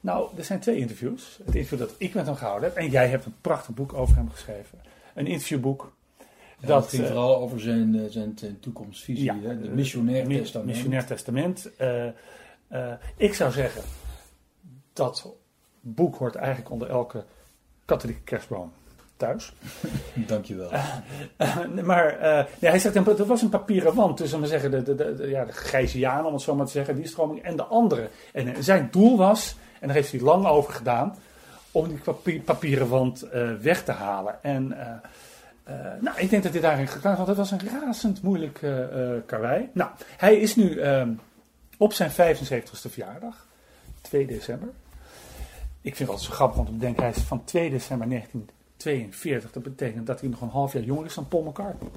nou, 0.00 0.28
er 0.36 0.44
zijn 0.44 0.60
twee 0.60 0.76
interviews. 0.76 1.38
Het 1.44 1.54
interview 1.54 1.78
dat 1.78 1.94
ik 1.98 2.14
met 2.14 2.26
hem 2.26 2.34
gehouden 2.34 2.68
heb. 2.68 2.78
En 2.78 2.90
jij 2.90 3.08
hebt 3.08 3.24
een 3.24 3.34
prachtig 3.40 3.74
boek 3.74 3.92
over 3.92 4.16
hem 4.16 4.30
geschreven. 4.30 4.78
Een 5.14 5.26
interviewboek. 5.26 5.92
Ja, 6.58 6.66
dat 6.66 6.88
ging 6.88 7.02
eh, 7.02 7.08
vooral 7.08 7.36
over 7.36 7.60
zijn, 7.60 7.94
eh, 7.98 8.10
zijn, 8.10 8.34
toekomstvisie, 8.60 9.24
ja, 9.24 9.38
hè? 9.48 9.60
de 9.60 9.68
eh, 9.68 9.74
missionair 9.74 10.26
mi- 10.26 10.38
testament. 10.38 10.68
Missionair 10.70 11.04
testament. 11.06 11.70
Eh, 11.76 12.06
eh, 12.06 12.92
ik 13.16 13.34
zou 13.34 13.52
zeggen, 13.52 13.82
dat 14.92 15.34
boek 15.80 16.16
hoort 16.16 16.34
eigenlijk 16.34 16.70
onder 16.70 16.88
elke 16.88 17.24
katholieke 17.84 18.22
kerstboom 18.22 18.72
thuis. 19.24 19.52
Dankjewel. 20.32 20.70
Eh, 21.36 21.56
maar 21.82 22.18
eh, 22.18 22.44
ja, 22.58 22.70
hij 22.70 22.78
zegt, 22.78 22.96
er 22.96 23.26
was 23.26 23.42
een 23.42 23.48
papieren 23.48 23.94
wand 23.94 24.16
tussen 24.16 24.38
maar 24.38 24.48
zeggen, 24.48 24.70
de, 24.70 24.82
de, 24.82 24.94
de, 24.94 25.14
de- 25.14 25.28
ja, 25.28 25.44
de 25.44 25.52
Gijzianen, 25.52 26.24
om 26.24 26.32
het 26.32 26.42
zo 26.42 26.54
maar 26.54 26.66
te 26.66 26.72
zeggen, 26.72 26.96
die 26.96 27.06
stroming 27.06 27.42
en 27.42 27.56
de 27.56 27.64
andere. 27.64 28.08
En 28.32 28.54
eh, 28.54 28.60
zijn 28.60 28.88
doel 28.90 29.16
was, 29.16 29.56
en 29.80 29.86
daar 29.86 29.96
heeft 29.96 30.10
hij 30.12 30.20
lang 30.20 30.46
over 30.46 30.72
gedaan, 30.72 31.16
om 31.72 31.88
die 31.88 31.98
papier, 31.98 32.40
papieren 32.40 32.88
wand 32.88 33.22
eh, 33.22 33.52
weg 33.60 33.84
te 33.84 33.92
halen. 33.92 34.42
En 34.42 34.72
eh, 34.80 34.86
eh, 35.64 36.00
nou, 36.00 36.18
ik 36.18 36.30
denk 36.30 36.42
dat 36.42 36.52
hij 36.52 36.60
daarin 36.60 36.84
is, 36.84 37.00
want 37.02 37.28
het 37.28 37.36
was 37.36 37.50
een 37.50 37.60
razend 37.82 38.22
moeilijk 38.22 38.62
eh 38.62 39.12
eh 39.14 39.22
karwei. 39.26 39.68
Nou, 39.72 39.90
hij 40.16 40.36
is 40.36 40.56
nu 40.56 40.78
ehm, 40.78 41.10
op 41.78 41.92
zijn 41.92 42.10
75ste 42.10 42.90
verjaardag, 42.90 43.46
2 44.00 44.26
december. 44.26 44.68
Ik 45.80 45.96
vind 45.96 45.98
het 45.98 46.08
altijd 46.08 46.28
zo 46.28 46.34
grappig 46.34 46.58
om 46.58 46.66
te 46.66 46.72
bedenken, 46.72 47.02
hij 47.02 47.12
is 47.12 47.22
van 47.22 47.44
2 47.44 47.70
december 47.70 48.06
1942. 48.84 49.52
Dat 49.52 49.62
betekent 49.62 50.06
dat 50.06 50.20
hij 50.20 50.28
nog 50.28 50.40
een 50.40 50.48
half 50.48 50.72
jaar 50.72 50.82
jonger 50.82 51.04
is 51.04 51.14
dan 51.14 51.28
Paul 51.28 51.42
McCartney. 51.42 51.90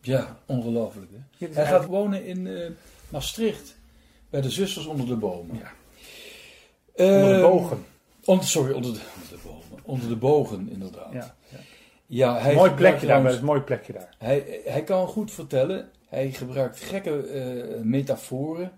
Ja, 0.00 0.36
ongelooflijk. 0.46 1.10
Hè? 1.10 1.18
Ja, 1.36 1.48
is 1.48 1.54
Hij 1.56 1.66
gaat 1.66 1.86
wonen 1.86 2.24
in 2.24 2.46
eh, 2.46 2.70
Maastricht, 3.08 3.76
bij 4.30 4.40
de 4.40 4.50
zusters 4.50 4.86
onder 4.86 5.06
de 5.06 5.16
bomen. 5.16 5.56
Ja. 5.56 5.70
Onder 7.04 7.28
de 7.28 7.34
Eh, 7.34 7.40
bogen. 7.40 7.84
sorry, 8.40 8.72
onder 8.72 8.92
de, 8.92 9.00
onder 9.14 9.28
de 9.30 9.38
bomen. 9.44 9.78
Onder 9.82 10.08
de 10.08 10.16
bogen, 10.16 10.68
inderdaad. 10.70 11.12
Ja, 11.12 11.34
ja. 11.48 11.58
Ja, 12.06 12.38
hij 12.38 12.54
Mooi 12.54 12.70
plekje 12.70 13.06
daar, 13.06 13.44
mooi 13.44 13.60
plekje 13.60 13.92
daar. 13.92 14.14
Hij, 14.18 14.60
hij 14.64 14.82
kan 14.84 15.06
goed 15.06 15.32
vertellen. 15.32 15.90
Hij 16.08 16.30
gebruikt 16.32 16.80
gekke 16.80 17.22
eh, 17.26 17.80
metaforen, 17.82 18.72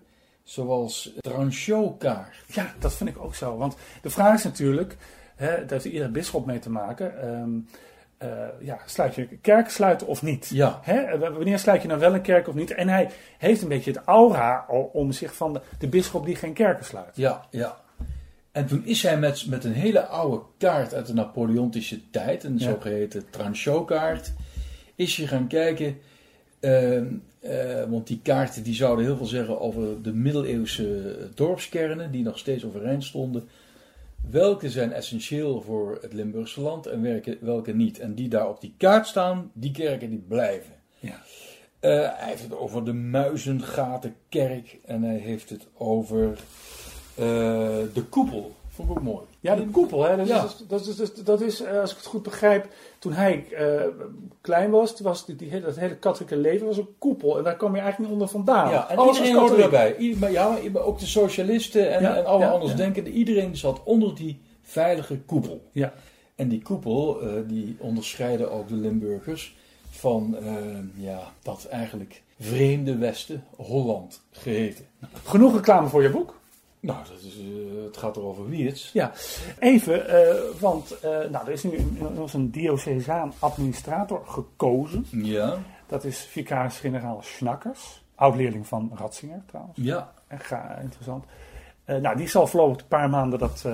zoals 0.44 1.12
tranchotkaart. 1.20 2.36
Ja, 2.46 2.74
dat 2.78 2.94
vind 2.94 3.10
ik 3.10 3.18
ook 3.18 3.34
zo. 3.34 3.56
Want 3.56 3.76
de 4.02 4.10
vraag 4.10 4.34
is 4.38 4.44
natuurlijk, 4.44 4.96
hè, 5.40 5.56
daar 5.56 5.68
heeft 5.68 5.84
iedere 5.84 6.08
bisschop 6.10 6.46
mee 6.46 6.58
te 6.58 6.70
maken. 6.70 7.20
ehm, 7.22 7.48
eh, 8.18 8.28
ja, 8.60 8.78
sluit 8.86 9.14
je 9.14 9.26
kerk 9.40 9.68
sluiten 9.70 10.06
of 10.06 10.22
niet? 10.22 10.48
Ja, 10.52 10.80
Hè, 10.82 11.18
w- 11.18 11.20
wanneer 11.20 11.58
sluit 11.58 11.82
je 11.82 11.88
nou 11.88 12.00
wel 12.00 12.14
een 12.14 12.20
kerk 12.22 12.48
of 12.48 12.54
niet? 12.54 12.70
En 12.70 12.88
hij 12.88 13.10
heeft 13.38 13.62
een 13.62 13.68
beetje 13.68 13.90
het 13.90 14.00
aura 14.04 14.66
om 14.92 15.12
zich 15.12 15.34
van 15.34 15.52
de, 15.52 15.60
de 15.78 15.88
bisschop 15.88 16.24
die 16.26 16.34
geen 16.36 16.52
kerken 16.52 16.84
sluit. 16.84 17.16
ja, 17.16 17.46
ja. 17.50 17.76
En 18.52 18.66
toen 18.66 18.84
is 18.84 19.02
hij 19.02 19.18
met, 19.18 19.46
met 19.48 19.64
een 19.64 19.72
hele 19.72 20.06
oude 20.06 20.42
kaart 20.58 20.94
uit 20.94 21.06
de 21.06 21.14
Napoleontische 21.14 22.10
tijd, 22.10 22.44
een 22.44 22.58
Ja. 22.58 22.64
zogeheten 22.70 23.24
tranchotkaart, 23.30 24.32
is 24.94 25.16
je 25.16 25.26
gaan 25.26 25.46
kijken. 25.46 25.98
eh, 26.60 27.00
want 27.88 28.06
die 28.06 28.20
kaarten 28.22 28.62
die 28.62 28.74
zouden 28.74 29.04
heel 29.04 29.16
veel 29.16 29.26
zeggen 29.26 29.60
over 29.60 30.02
de 30.02 30.12
middeleeuwse 30.12 31.16
dorpskernen, 31.34 32.10
die 32.10 32.22
nog 32.22 32.38
steeds 32.38 32.64
overeind 32.64 33.04
stonden. 33.04 33.48
Welke 34.30 34.70
zijn 34.70 34.92
essentieel 34.92 35.62
voor 35.62 35.98
het 36.00 36.12
Limburgse 36.12 36.60
land 36.60 36.86
en 36.86 37.02
welke, 37.02 37.38
welke 37.40 37.72
niet. 37.72 37.98
En 37.98 38.14
die 38.14 38.28
daar 38.28 38.48
op 38.48 38.60
die 38.60 38.74
kaart 38.76 39.06
staan, 39.06 39.50
die 39.54 39.70
kerken 39.70 40.10
die 40.10 40.24
blijven. 40.28 40.74
Ja. 40.98 41.22
Eh, 41.80 41.90
hij 41.90 42.28
heeft 42.28 42.42
het 42.42 42.56
over 42.56 42.84
de 42.84 42.92
Muizengatenkerk 42.92 44.78
en 44.84 45.02
hij 45.02 45.18
heeft 45.18 45.50
het 45.50 45.68
over 45.76 46.38
eh, 47.14 47.24
de 47.94 48.04
koepel. 48.08 48.54
Vond 48.86 48.90
ik 48.90 48.96
ook 48.98 49.02
mooi. 49.02 49.24
Ja, 49.40 49.56
de 49.56 49.66
koepel, 49.66 50.02
hè? 50.04 50.16
Dat, 50.16 50.26
Ja. 50.26 50.44
is, 50.44 50.56
dat, 50.68 50.80
is, 50.86 50.96
dat, 50.96 51.08
is, 51.16 51.24
dat 51.24 51.40
is, 51.40 51.62
eh, 51.62 51.80
als 51.80 51.90
ik 51.90 51.96
het 51.96 52.06
goed 52.06 52.22
begrijp, 52.22 52.66
toen 52.98 53.12
hij 53.12 53.46
eh, 53.52 53.84
klein 54.40 54.70
was, 54.70 55.00
was 55.00 55.26
die, 55.26 55.36
die 55.36 55.50
hele, 55.50 55.64
dat 55.64 55.76
hele 55.76 55.96
katholieke 55.96 56.36
leven 56.36 56.66
was 56.66 56.76
een 56.76 56.88
koepel. 56.98 57.38
En 57.38 57.44
daar 57.44 57.56
kwam 57.56 57.74
je 57.74 57.80
eigenlijk 57.80 58.10
niet 58.12 58.20
onder 58.20 58.28
vandaan. 58.34 58.70
Ja, 58.70 58.88
en 58.90 58.96
Alles 58.96 59.16
iedereen 59.16 59.38
hoorde 59.38 59.62
erbij. 59.62 59.96
Ieder- 59.96 60.18
maar 60.18 60.30
ja, 60.32 60.56
maar 60.72 60.82
ook 60.82 60.98
de 60.98 61.06
socialisten 61.06 61.92
en, 61.94 62.02
Ja, 62.02 62.16
en 62.16 62.24
alle 62.26 62.44
ja, 62.44 62.50
anders 62.50 62.70
ja. 62.70 62.76
denkenden. 62.76 63.12
Iedereen 63.12 63.56
zat 63.56 63.80
onder 63.84 64.14
die 64.14 64.40
veilige 64.62 65.18
koepel. 65.20 65.68
Ja. 65.72 65.92
En 66.34 66.48
die 66.48 66.62
koepel, 66.62 67.20
eh, 67.20 67.28
die 67.46 67.76
onderscheiden 67.78 68.50
ook 68.52 68.68
de 68.68 68.74
Limburgers 68.74 69.56
van 69.90 70.36
ja, 70.94 71.20
dat 71.42 71.66
eigenlijk 71.70 72.22
vreemde 72.40 72.96
Westen, 72.96 73.44
Holland 73.56 74.20
geheten. 74.30 74.84
Genoeg 75.24 75.54
reclame 75.54 75.88
voor 75.88 76.02
je 76.02 76.10
boek. 76.10 76.39
Nou, 76.80 76.98
dat 77.08 77.20
is, 77.22 77.38
eh, 77.38 77.84
het 77.84 77.96
gaat 77.96 78.16
erover 78.16 78.48
Wiertz. 78.48 78.92
Ja, 78.92 79.12
even, 79.58 80.08
eh, 80.08 80.34
want 80.60 80.98
eh, 81.00 81.10
nou, 81.10 81.46
er 81.46 81.52
is 81.52 81.62
nu 81.62 81.76
een, 81.76 81.98
er 82.16 82.34
een 82.34 82.50
diocesaan 82.50 83.32
administrator 83.38 84.22
gekozen. 84.26 85.06
Ja, 85.10 85.58
Dat 85.86 86.04
is 86.04 86.18
vicaris-generaal 86.18 87.18
Schnakkers, 87.22 88.02
oud-leerling 88.14 88.66
van 88.66 88.90
Ratzinger 88.94 89.42
trouwens. 89.46 89.78
ja, 89.82 90.12
ga, 90.28 90.76
interessant. 90.82 91.24
Nou, 91.86 92.16
die 92.16 92.28
zal 92.28 92.46
voorlopig 92.46 92.80
een 92.82 92.88
paar 92.88 93.10
maanden 93.10 93.38
dat, 93.38 93.64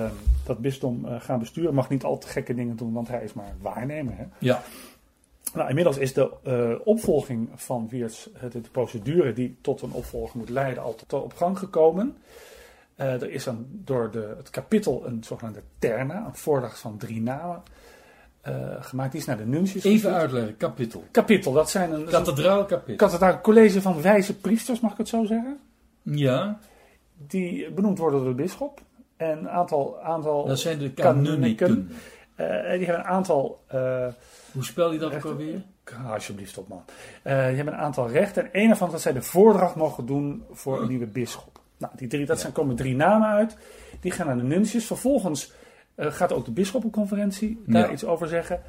dat 0.45 0.57
bisdom 0.57 1.05
gaan 1.19 1.39
besturen. 1.39 1.73
Mag 1.73 1.89
niet 1.89 2.03
al 2.03 2.17
te 2.17 2.27
gekke 2.27 2.53
dingen 2.53 2.75
doen, 2.75 2.93
want 2.93 3.07
hij 3.07 3.23
is 3.23 3.33
maar 3.33 3.53
waarnemer. 3.61 4.13
Hè? 4.17 4.23
ja. 4.39 4.61
Nou, 5.53 5.69
inmiddels 5.69 5.97
is 5.97 6.13
de 6.13 6.81
opvolging 6.83 7.49
van 7.55 7.87
Wiertz, 7.89 8.27
het- 8.37 8.51
de 8.51 8.61
procedure 8.71 9.33
die 9.33 9.57
tot 9.61 9.81
een 9.81 9.91
opvolger 9.91 10.37
moet 10.39 10.49
leiden, 10.49 10.83
al 10.83 10.95
tot 10.95 11.23
op 11.23 11.33
gang 11.33 11.59
gekomen. 11.59 12.17
Eh, 12.97 13.21
er 13.21 13.31
is 13.31 13.43
dan 13.43 13.65
door 13.69 14.11
de, 14.11 14.33
het 14.37 14.49
kapittel 14.49 15.03
een 15.05 15.23
zogenaamde 15.23 15.61
terna, 15.79 16.25
een 16.25 16.35
voordracht 16.35 16.79
van 16.79 16.97
drie 16.97 17.21
namen, 17.21 17.63
eh, 18.41 18.53
gemaakt. 18.79 19.11
Die 19.11 19.19
is 19.21 19.27
naar 19.27 19.37
de 19.37 19.45
nuncius 19.45 19.83
Even 19.83 20.13
uitleggen, 20.13 20.57
kapittel. 20.57 21.03
Kapittel, 21.11 21.51
dat 21.51 21.69
zijn 21.69 21.91
een, 21.93 22.01
een 22.01 22.07
Kathedraalkapittel. 22.07 23.07
kathedraal 23.07 23.41
college 23.41 23.81
van 23.81 24.01
wijze 24.01 24.37
priesters, 24.37 24.79
mag 24.79 24.91
ik 24.91 24.97
het 24.97 25.07
zo 25.07 25.25
zeggen? 25.25 25.59
Ja, 26.01 26.59
Die 27.27 27.71
benoemd 27.71 27.97
worden 27.97 28.19
door 28.19 28.29
de 28.35 28.41
bisschop. 28.41 28.81
En 29.17 29.37
een 29.37 29.49
aantal, 29.49 30.01
aantal 30.01 30.45
dat 30.45 30.59
zijn 30.59 30.79
de 30.79 30.91
kanuniken. 30.91 31.89
eh, 32.35 32.47
die 32.47 32.85
hebben 32.85 32.99
een 32.99 33.03
aantal 33.11 33.63
Hoe 34.51 34.63
spel 34.65 34.91
je 34.91 34.99
dat 34.99 35.13
ook 35.15 35.25
alweer? 35.25 35.61
Ah, 35.83 36.11
alsjeblieft 36.11 36.57
op 36.57 36.67
man. 36.67 36.83
Die 37.23 37.31
hebben 37.33 37.73
een 37.73 37.79
aantal 37.79 38.09
rechten. 38.09 38.53
En 38.53 38.61
een 38.63 38.69
ervan 38.69 38.91
dat 38.91 39.01
zij 39.01 39.13
de 39.13 39.21
voordracht 39.21 39.75
mogen 39.75 40.05
doen 40.05 40.43
voor 40.51 40.81
een 40.81 40.87
nieuwe 40.87 41.07
bisschop. 41.07 41.56
Nou, 41.77 41.93
die 41.97 42.07
drie, 42.07 42.25
dat 42.25 42.39
zijn, 42.39 42.51
komen 42.53 42.75
drie 42.75 42.95
namen 42.95 43.27
uit. 43.27 43.57
Die 44.01 44.11
gaan 44.11 44.27
naar 44.27 44.37
de 44.37 44.43
nuncius. 44.43 44.85
Vervolgens 44.85 45.51
eh, 45.95 46.11
gaat 46.11 46.33
ook 46.33 46.45
de 46.45 46.51
bisschoppenconferentie 46.51 47.61
daar 47.65 47.91
iets 47.91 48.05
over 48.05 48.27
zeggen. 48.27 48.61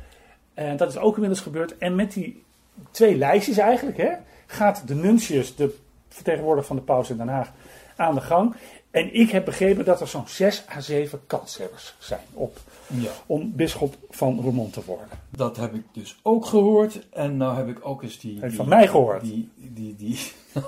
En 0.54 0.76
dat 0.76 0.88
is 0.90 0.98
ook 0.98 1.14
inmiddels 1.14 1.40
gebeurd. 1.42 1.78
En 1.78 1.94
met 1.94 2.12
die 2.12 2.44
twee 2.90 3.16
lijstjes 3.16 3.58
eigenlijk, 3.58 3.96
hè, 3.96 4.10
gaat 4.46 4.88
de 4.88 4.94
nuncius, 4.94 5.54
de 5.56 5.76
vertegenwoordiger 6.08 6.66
van 6.68 6.76
de 6.76 6.82
paus 6.82 7.10
in 7.10 7.16
Den 7.16 7.28
Haag, 7.28 7.52
aan 7.96 8.14
de 8.14 8.20
gang. 8.20 8.54
En 8.90 9.14
ik 9.14 9.30
heb 9.30 9.44
begrepen 9.44 9.84
dat 9.84 10.00
er 10.00 10.06
zo'n 10.08 10.28
zes 10.28 10.64
à 10.76 10.80
zeven 10.80 11.20
kanshebbers 11.26 11.94
zijn 11.98 12.20
op, 12.32 12.56
Ja. 12.86 13.10
om 13.26 13.52
bisschop 13.56 13.96
van 14.10 14.40
Roermond 14.40 14.72
te 14.72 14.80
worden. 14.86 15.08
Dat 15.30 15.56
heb 15.56 15.74
ik 15.74 15.82
dus 15.92 16.18
ook 16.22 16.46
gehoord. 16.46 17.08
En 17.10 17.36
nou 17.36 17.56
heb 17.56 17.68
ik 17.68 17.78
ook 17.86 18.02
eens 18.02 18.18
die... 18.18 18.40
Heb 18.40 18.48
die- 18.48 18.56
van 18.56 18.68
mij 18.68 18.88
gehoord? 18.88 19.20
Die, 19.20 19.48
die, 19.56 19.70
die, 19.74 19.94
die 19.96 20.18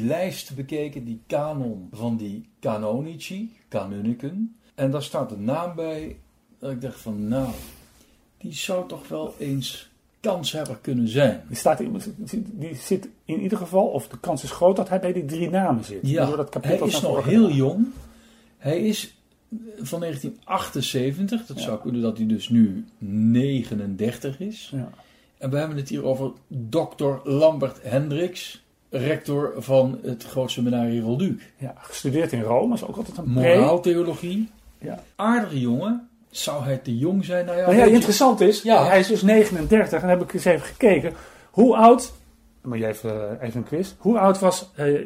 lijst 0.00 0.54
bekeken, 0.54 1.04
die 1.04 1.20
kanon 1.26 1.88
van 1.92 2.16
die 2.16 2.48
canonici, 2.60 3.52
canoniken. 3.68 4.56
En 4.74 4.90
daar 4.90 5.02
staat 5.02 5.32
een 5.32 5.44
naam 5.44 5.74
bij. 5.74 6.16
Dat 6.58 6.70
ik 6.70 6.80
dacht 6.80 7.00
van, 7.00 7.28
nou, 7.28 7.48
die 8.38 8.52
zou 8.52 8.88
toch 8.88 9.08
wel 9.08 9.34
eens 9.38 9.90
kanshebber 10.20 10.78
kunnen 10.80 11.08
zijn. 11.08 11.42
Die, 11.48 11.56
staat, 11.56 11.80
in- 11.80 12.00
die 12.52 12.74
zit 12.74 13.08
in 13.24 13.40
ieder 13.40 13.58
geval, 13.58 13.86
of 13.86 14.08
de 14.08 14.18
kans 14.18 14.42
is 14.42 14.50
groot 14.50 14.76
dat 14.76 14.88
hij 14.88 15.00
bij 15.00 15.12
die 15.12 15.24
drie 15.24 15.50
namen 15.50 15.84
zit. 15.84 15.98
Ja, 16.02 16.36
dat 16.36 16.54
hij 16.64 16.78
is 16.78 17.00
nog 17.00 17.24
heel 17.24 17.50
jong. 17.50 17.86
Hij 18.58 18.80
is 18.80 19.16
van 19.80 20.00
1978. 20.00 21.46
Dat 21.46 21.56
Ja. 21.58 21.62
zou 21.62 21.80
kunnen 21.80 22.00
dat 22.02 22.16
hij 22.16 22.26
dus 22.26 22.48
nu 22.48 22.84
39 22.98 24.40
is. 24.40 24.70
Ja. 24.74 24.90
En 25.38 25.50
we 25.50 25.56
hebben 25.58 25.76
het 25.76 25.88
hier 25.88 26.04
over 26.04 26.32
dokter 26.48 27.20
Lambert 27.24 27.78
Hendricks, 27.82 28.64
rector 28.90 29.52
van 29.56 29.98
het 30.02 30.24
Grootseminarie 30.24 31.00
Rolduc. 31.00 31.42
ja, 31.56 31.74
gestudeerd 31.78 32.32
in 32.32 32.40
Rome, 32.42 32.74
is 32.74 32.84
ook 32.86 32.96
altijd 32.96 33.18
een. 33.18 33.28
Moraaltheologie. 33.28 34.48
Ja. 34.78 35.02
Aardige 35.16 35.60
jongen. 35.60 36.08
Zou 36.30 36.64
hij 36.64 36.76
te 36.76 36.98
jong 36.98 37.24
zijn? 37.24 37.44
Nou 37.46 37.58
ja, 37.58 37.64
Nou 37.66 37.76
ja, 37.78 37.84
interessant 37.84 38.40
is, 38.40 38.62
Ja. 38.62 38.86
hij 38.86 38.98
is 38.98 39.06
dus 39.06 39.22
39 39.22 40.02
en 40.02 40.08
heb 40.08 40.22
ik 40.22 40.32
eens 40.34 40.44
even 40.44 40.66
gekeken. 40.66 41.12
Hoe 41.50 41.76
oud, 41.76 42.12
maar 42.62 42.78
jij 42.78 42.88
even, 42.90 43.40
even 43.40 43.56
een 43.60 43.66
quiz. 43.66 43.92
Hoe 43.98 44.18
oud 44.18 44.38
was 44.38 44.70
eh, 44.74 44.94
eh, 44.94 45.02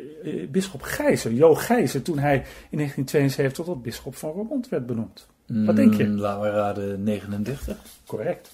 bisschop 0.51 0.83
Gijzer, 0.83 1.33
Jo 1.33 1.55
Gijzer, 1.55 2.03
toen 2.03 2.19
hij 2.19 2.35
in 2.71 2.77
1972 2.79 3.65
tot 3.65 3.83
bisschop 3.83 4.17
van 4.17 4.31
Roermond 4.31 4.69
werd 4.69 4.87
benoemd? 4.87 5.27
Wat 5.47 5.77
denk 5.77 5.95
je? 5.95 6.05
Mm, 6.05 6.17
Laten 6.19 6.43
we 6.43 6.51
raden, 6.51 7.03
39. 7.03 7.77
Correct. 8.07 8.51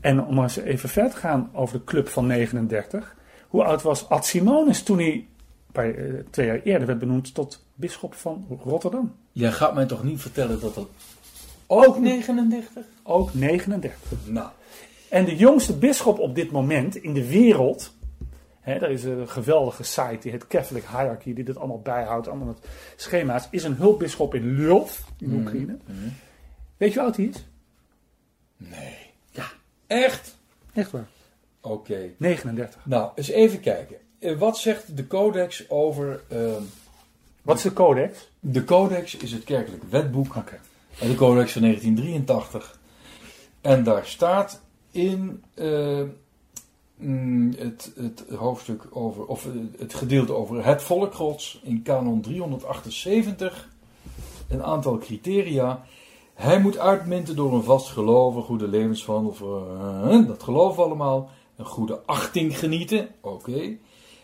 En 0.00 0.24
om 0.24 0.42
eens 0.42 0.56
even 0.56 0.88
verder 0.88 1.12
te 1.12 1.16
gaan 1.18 1.50
over 1.52 1.78
de 1.78 1.84
club 1.84 2.08
van 2.08 2.26
39. 2.26 3.14
Hoe 3.56 3.64
oud 3.64 3.82
was 3.82 4.08
Ad 4.08 4.26
Simonis 4.26 4.82
toen 4.82 4.98
hij 4.98 5.26
paar, 5.72 5.90
eh, 5.94 6.14
twee 6.30 6.46
jaar 6.46 6.60
eerder 6.62 6.86
werd 6.86 6.98
benoemd 6.98 7.34
tot 7.34 7.64
bisschop 7.74 8.14
van 8.14 8.46
Rotterdam? 8.64 9.14
Jij 9.32 9.52
gaat 9.52 9.74
mij 9.74 9.86
toch 9.86 10.02
niet 10.04 10.20
vertellen 10.20 10.60
dat 10.60 10.74
dat 10.74 10.88
ook 11.66 11.98
39? 11.98 12.84
Ook 13.02 13.34
39. 13.34 14.18
Nou, 14.24 14.48
En 15.08 15.24
de 15.24 15.36
jongste 15.36 15.76
bisschop 15.76 16.18
op 16.18 16.34
dit 16.34 16.50
moment 16.50 16.96
in 16.96 17.12
de 17.14 17.28
wereld. 17.28 17.94
Hè, 18.60 18.72
er 18.74 18.90
is 18.90 19.04
een 19.04 19.28
geweldige 19.28 19.82
site 19.82 20.18
die 20.20 20.30
heet 20.30 20.46
Catholic 20.46 20.84
Hierarchy, 20.88 21.34
die 21.34 21.44
dit 21.44 21.56
allemaal 21.58 21.80
bijhoudt, 21.80 22.28
allemaal 22.28 22.46
met 22.46 22.58
schema's. 22.96 23.48
Is 23.50 23.64
een 23.64 23.74
hulpbisschop 23.76 24.34
in 24.34 24.54
Lwów, 24.62 25.04
in 25.18 25.28
Mhm. 25.28 25.38
Oekraïne. 25.38 25.76
Weet 26.76 26.92
je 26.92 26.98
hoe 26.98 27.08
oud 27.08 27.16
hij 27.16 27.24
is? 27.24 27.46
nee. 28.56 28.96
Ja. 29.30 29.44
Echt? 29.86 30.36
Echt 30.72 30.90
waar. 30.90 31.06
Oké. 31.70 32.10
39. 32.16 32.80
Nou, 32.84 33.10
eens 33.14 33.28
even 33.28 33.60
kijken. 33.60 33.96
Eh, 34.18 34.38
Wat 34.38 34.58
zegt 34.58 34.96
de 34.96 35.06
codex 35.06 35.70
over... 35.70 36.20
ehm, 36.28 36.62
Wat 37.42 37.56
is 37.56 37.62
de 37.62 37.72
codex? 37.72 38.28
de 38.40 38.64
codex 38.64 39.16
is 39.16 39.32
het 39.32 39.44
kerkelijk 39.44 39.82
wetboek. 39.90 40.34
En 41.00 41.08
de 41.08 41.14
codex 41.14 41.52
van 41.52 41.62
1983. 41.62 42.78
En 43.60 43.84
daar 43.84 44.06
staat 44.06 44.60
in 44.90 45.42
eh, 45.54 46.02
mm, 46.96 47.54
het, 47.58 47.92
het 47.96 48.24
hoofdstuk 48.36 48.82
over, 48.90 49.24
of 49.24 49.46
eh, 49.46 49.52
het 49.78 49.94
gedeelte 49.94 50.32
over 50.32 50.64
het 50.64 50.82
volk 50.82 51.14
Gods 51.14 51.60
in 51.64 51.82
kanon 51.82 52.20
378 52.20 53.68
een 54.48 54.62
aantal 54.62 54.98
criteria. 54.98 55.84
Hij 56.34 56.60
moet 56.60 56.78
uitmunten 56.78 57.36
door 57.36 57.54
een 57.54 57.62
vast 57.62 57.88
geloof, 57.88 58.34
een 58.34 58.42
goede 58.42 58.68
levenswandel, 58.68 59.34
eh, 60.04 60.26
dat 60.26 60.42
geloven 60.42 60.76
we 60.76 60.82
allemaal. 60.82 61.30
Een 61.56 61.64
goede 61.64 62.00
achting 62.06 62.58
genieten, 62.58 63.08
oké. 63.20 63.76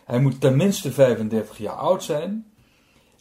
Hij 0.05 0.21
moet 0.21 0.41
tenminste 0.41 0.93
35 0.93 1.59
jaar 1.59 1.75
oud 1.75 2.05
zijn. 2.05 2.47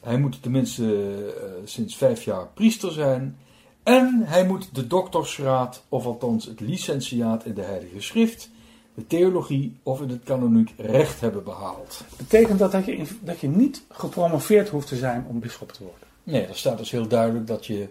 Hij 0.02 0.17
moet 0.17 0.41
tenminste 0.41 0.95
eh, 1.41 1.43
sinds 1.63 1.95
vijf 1.95 2.24
jaar 2.24 2.47
priester 2.47 2.91
zijn. 2.91 3.38
En 3.84 4.21
hij 4.26 4.47
moet 4.47 4.76
de 4.76 4.88
doktersgraad, 4.88 5.84
of 5.89 6.06
althans 6.06 6.45
het 6.45 6.60
licentiaat 6.60 7.45
in 7.45 7.54
de 7.54 7.62
Heilige 7.62 8.02
Schrift, 8.02 8.50
de 8.93 9.08
theologie 9.08 9.78
of 9.84 10.02
in 10.02 10.10
het 10.10 10.24
kanoniek 10.24 10.74
recht 10.78 11.21
hebben 11.21 11.43
behaald. 11.43 12.04
Betekent 12.17 12.60
dat 12.60 12.71
dat 12.71 12.86
je, 12.86 13.08
dat 13.21 13.39
je 13.39 13.47
niet 13.47 13.84
gepromoveerd 13.89 14.69
hoeft 14.69 14.88
te 14.88 14.95
zijn 14.95 15.26
om 15.30 15.39
bisschop 15.39 15.71
te 15.71 15.84
worden? 15.84 16.08
Nee, 16.24 16.45
daar 16.45 16.56
staat 16.56 16.78
dus 16.78 16.91
heel 16.91 17.08
duidelijk 17.08 17.47
dat 17.47 17.65
je 17.65 17.88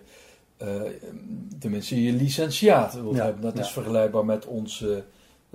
eh, 0.56 0.80
tenminste 1.58 2.02
je 2.02 2.12
licentiaat 2.12 2.94
wilt 2.94 3.16
Ja, 3.16 3.24
hebben. 3.24 3.42
Dat 3.42 3.56
ja. 3.56 3.60
is 3.60 3.70
vergelijkbaar 3.70 4.24
met 4.24 4.46
ons, 4.46 4.82
eh, 4.82 4.88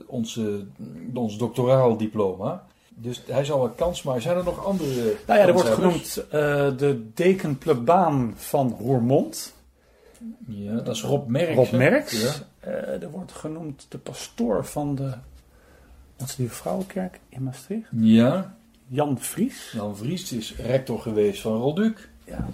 onze, 0.06 0.66
ons 1.14 1.38
doctoraal 1.38 1.98
diploma. 1.98 2.64
Dus 2.98 3.24
hij 3.28 3.46
zal 3.46 3.66
een 3.66 3.76
kans 3.76 4.04
maken. 4.04 4.22
Zijn 4.22 4.38
er 4.38 4.44
nog 4.44 4.66
andere 4.66 5.16
Nou 5.28 5.40
ja, 5.40 5.46
er 5.48 5.54
wordt 5.54 5.70
genoemd 5.70 6.24
eh, 6.30 6.32
de 6.78 7.08
deken 7.14 7.58
plebaan 7.58 8.34
van 8.36 8.78
Roermond, 8.80 9.54
Ja, 10.48 10.76
dat 10.76 10.96
is 10.96 11.04
Rob 11.04 11.28
Merks. 11.28 11.56
Rob? 11.56 11.72
Merks. 11.72 12.22
Ja. 12.22 12.34
Eh, 12.60 13.02
er 13.02 13.10
wordt 13.12 13.32
genoemd 13.32 13.86
de 13.90 13.98
pastoor 13.98 14.66
van 14.66 14.96
de 14.96 15.14
Onze 16.20 16.36
Lieve 16.38 16.56
Vrouwenkerk 16.56 17.20
in 17.30 17.44
Maastricht, 17.44 17.90
Ja, 17.92 18.56
Jan 18.88 19.20
Vries. 19.20 19.72
Jan 19.74 19.98
Vries 19.98 20.32
is 20.32 20.56
rector 20.56 21.00
geweest 21.00 21.42
van 21.42 21.58
Rolduc. 21.58 22.08
Ja, 22.24 22.46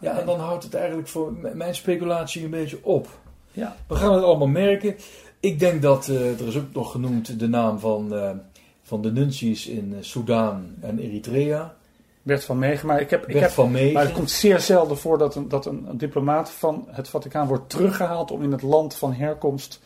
Ja, 0.00 0.18
en 0.20 0.26
dan 0.26 0.40
houdt 0.40 0.64
het 0.64 0.74
eigenlijk 0.74 1.08
voor 1.08 1.32
mijn 1.54 1.74
speculatie 1.74 2.44
een 2.44 2.50
beetje 2.50 2.84
op. 2.84 3.08
Ja. 3.52 3.76
We 3.86 3.94
gaan 3.94 4.14
het 4.14 4.24
allemaal 4.24 4.46
merken. 4.48 4.96
Ik 5.40 5.58
denk 5.58 5.82
dat, 5.82 6.08
eh, 6.08 6.40
er 6.40 6.46
is 6.46 6.56
ook 6.56 6.72
nog 6.72 6.90
genoemd 6.90 7.38
de 7.38 7.48
naam 7.48 7.78
van, 7.78 8.14
eh, 8.14 8.30
van 8.82 9.02
de 9.02 9.12
nunties 9.12 9.66
in 9.66 9.94
eh, 9.94 10.02
Soudaan 10.02 10.74
en 10.80 10.98
Eritrea. 10.98 11.74
Bert 12.22 12.44
van 12.44 12.58
Meegen. 12.58 12.86
Maar, 12.86 13.00
ik 13.00 13.10
heb, 13.10 13.28
ik 13.28 13.36
heb, 13.36 13.50
van 13.50 13.72
maar 13.72 14.04
het 14.04 14.12
komt 14.12 14.30
zeer 14.30 14.60
zelden 14.60 14.96
voor 14.96 15.18
dat 15.18 15.34
een, 15.34 15.48
dat 15.48 15.66
een, 15.66 15.86
een 15.88 15.98
diplomaat 15.98 16.50
van 16.50 16.88
het 16.90 17.08
Vaticaan 17.08 17.46
wordt 17.46 17.70
teruggehaald 17.70 18.30
om 18.30 18.42
in 18.42 18.52
het 18.52 18.62
land 18.62 18.94
van 18.94 19.12
herkomst 19.12 19.80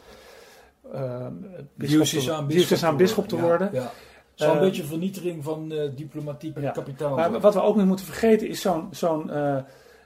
uh, 0.94 1.26
Diocesaan 1.74 2.46
diocesaan 2.46 2.96
bisschop 2.96 3.28
te 3.28 3.40
worden. 3.40 3.70
Ja, 3.72 3.92
Zo'n 4.34 4.58
beetje 4.58 4.84
vernietiging 4.84 5.44
van 5.44 5.72
eh, 5.72 5.90
diplomatiek 5.96 6.58
Ja. 6.60 6.70
kapitaal. 6.70 7.16
Maar 7.16 7.40
wat 7.40 7.54
we 7.54 7.62
ook 7.62 7.76
niet 7.76 7.86
moeten 7.86 8.06
vergeten 8.06 8.48
is 8.48 8.60
zo'n 8.60 8.88
zo'n 8.90 9.30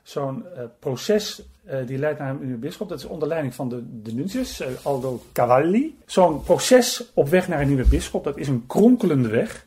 zo'n 0.03 0.45
proces 0.79 1.43
eh, 1.69 1.87
die 1.87 1.99
leidt 1.99 2.19
naar 2.19 2.31
een 2.31 2.39
nieuwe 2.41 2.59
bisschop. 2.59 2.89
Dat 2.89 2.99
is 2.99 3.05
onder 3.05 3.29
leiding 3.29 3.55
van 3.55 3.69
de, 3.69 3.83
de 4.03 4.43
eh, 4.59 4.67
Aldo 4.83 5.21
Cavalli. 5.33 5.99
Zo'n 6.07 6.43
proces 6.43 7.11
op 7.15 7.29
weg 7.29 7.49
naar 7.49 7.61
een 7.61 7.67
nieuwe 7.67 7.89
bisschop, 7.89 8.25
dat 8.25 8.37
is 8.39 8.49
een 8.49 8.65
kronkelende 8.67 9.29
weg. 9.29 9.67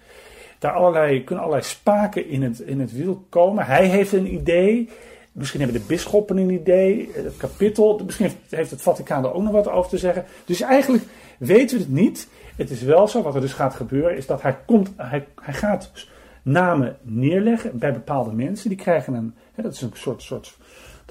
Daar 0.59 0.71
allerlei, 0.71 1.23
kunnen 1.23 1.43
allerlei 1.43 1.67
spaken 1.67 2.27
in 2.29 2.43
het, 2.43 2.59
in 2.59 2.79
het 2.79 2.91
wiel 2.91 3.25
komen. 3.29 3.65
Hij 3.65 3.85
heeft 3.87 4.11
een 4.11 4.33
idee. 4.33 4.89
Misschien 5.31 5.61
hebben 5.61 5.79
de 5.81 5.87
bisschoppen 5.87 6.37
een 6.37 6.49
idee. 6.49 7.11
eh, 7.15 7.23
Het 7.23 7.37
kapittel. 7.37 8.01
Misschien 8.05 8.25
heeft, 8.25 8.37
heeft 8.49 8.71
het 8.71 8.81
Vaticaan 8.81 9.23
er 9.23 9.33
ook 9.33 9.43
nog 9.43 9.51
wat 9.51 9.69
over 9.69 9.89
te 9.89 9.97
zeggen. 9.97 10.25
Dus 10.45 10.61
eigenlijk 10.61 11.03
weten 11.37 11.77
we 11.77 11.83
het 11.83 11.93
niet. 11.93 12.27
Het 12.55 12.69
is 12.69 12.81
wel 12.81 13.07
zo, 13.07 13.21
wat 13.21 13.35
er 13.35 13.41
dus 13.41 13.53
gaat 13.53 13.75
gebeuren, 13.75 14.17
is 14.17 14.25
dat 14.25 14.41
hij, 14.41 14.57
komt, 14.65 14.91
hij, 14.95 15.27
hij 15.41 15.53
gaat 15.53 15.91
namen 16.43 16.97
neerleggen 17.01 17.77
bij 17.77 17.93
bepaalde 17.93 18.31
mensen. 18.31 18.69
Die 18.69 18.77
krijgen 18.77 19.13
een, 19.13 19.33
hè, 19.53 19.63
dat 19.63 19.73
is 19.73 19.81
een 19.81 19.91
soort, 19.93 20.21
soort, 20.21 20.57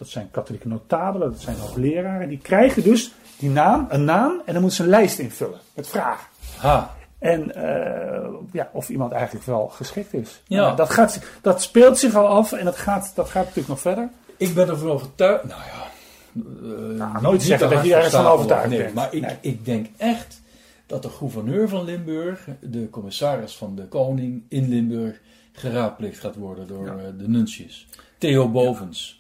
dat 0.01 0.09
zijn 0.09 0.29
katholieke 0.31 0.69
notabelen, 0.69 1.31
dat 1.31 1.41
zijn 1.41 1.57
hoogleraren. 1.57 2.29
Die 2.29 2.39
krijgen 2.39 2.83
dus 2.83 3.13
die 3.39 3.51
naam, 3.51 3.87
een 3.89 4.05
naam, 4.05 4.43
en 4.45 4.53
dan 4.53 4.63
moeten 4.63 4.77
ze 4.77 4.83
een 4.83 4.89
lijst 4.89 5.19
invullen 5.19 5.59
met 5.75 5.89
vragen. 5.89 6.27
Ha, 6.57 6.95
En 7.19 7.55
eh, 7.55 8.29
ja, 8.53 8.71
of 8.73 8.89
iemand 8.89 9.13
eigenlijk 9.13 9.47
wel 9.47 9.69
geschikt 9.69 10.15
is. 10.15 10.43
Ja. 10.47 10.61
Nou, 10.61 10.77
dat, 10.77 10.91
gaat, 10.91 11.21
dat 11.43 11.63
speelt 11.63 11.99
zich 11.99 12.15
al 12.15 12.27
af 12.27 12.53
en 12.53 12.65
dat 12.65 12.77
gaat, 12.77 13.13
dat 13.15 13.27
gaat 13.31 13.43
natuurlijk 13.43 13.69
nog 13.69 13.81
verder. 13.81 14.09
ik 14.37 14.55
ben 14.55 14.69
ervan 14.69 14.91
overtuigd. 14.91 15.45
Nou 15.45 15.61
ja. 15.61 15.89
eh, 17.15 17.23
nooit 17.23 17.33
niet 17.39 17.43
zeggen 17.47 17.71
dat 17.71 17.85
je 17.85 17.95
ergens 17.95 18.15
van 18.15 18.27
overtuigd 18.27 18.69
nee, 18.69 18.79
bent. 18.79 18.95
Maar 18.95 19.15
ik, 19.15 19.23
Nee. 19.23 19.37
ik 19.41 19.65
denk 19.65 19.87
echt 19.97 20.41
dat 20.87 21.03
de 21.03 21.09
gouverneur 21.09 21.69
van 21.69 21.85
Limburg, 21.85 22.47
de 22.61 22.91
commissaris 22.91 23.57
van 23.57 23.75
de 23.77 23.87
koning 23.87 24.43
in 24.49 24.69
Limburg, 24.69 25.21
geraadpleegd 25.53 26.19
gaat 26.21 26.37
worden 26.37 26.67
door 26.67 26.87
Ja. 26.87 26.93
eh, 26.97 27.05
de 27.19 27.29
nuntius. 27.29 27.87
Theo 28.19 28.49
Bovens. 28.49 29.20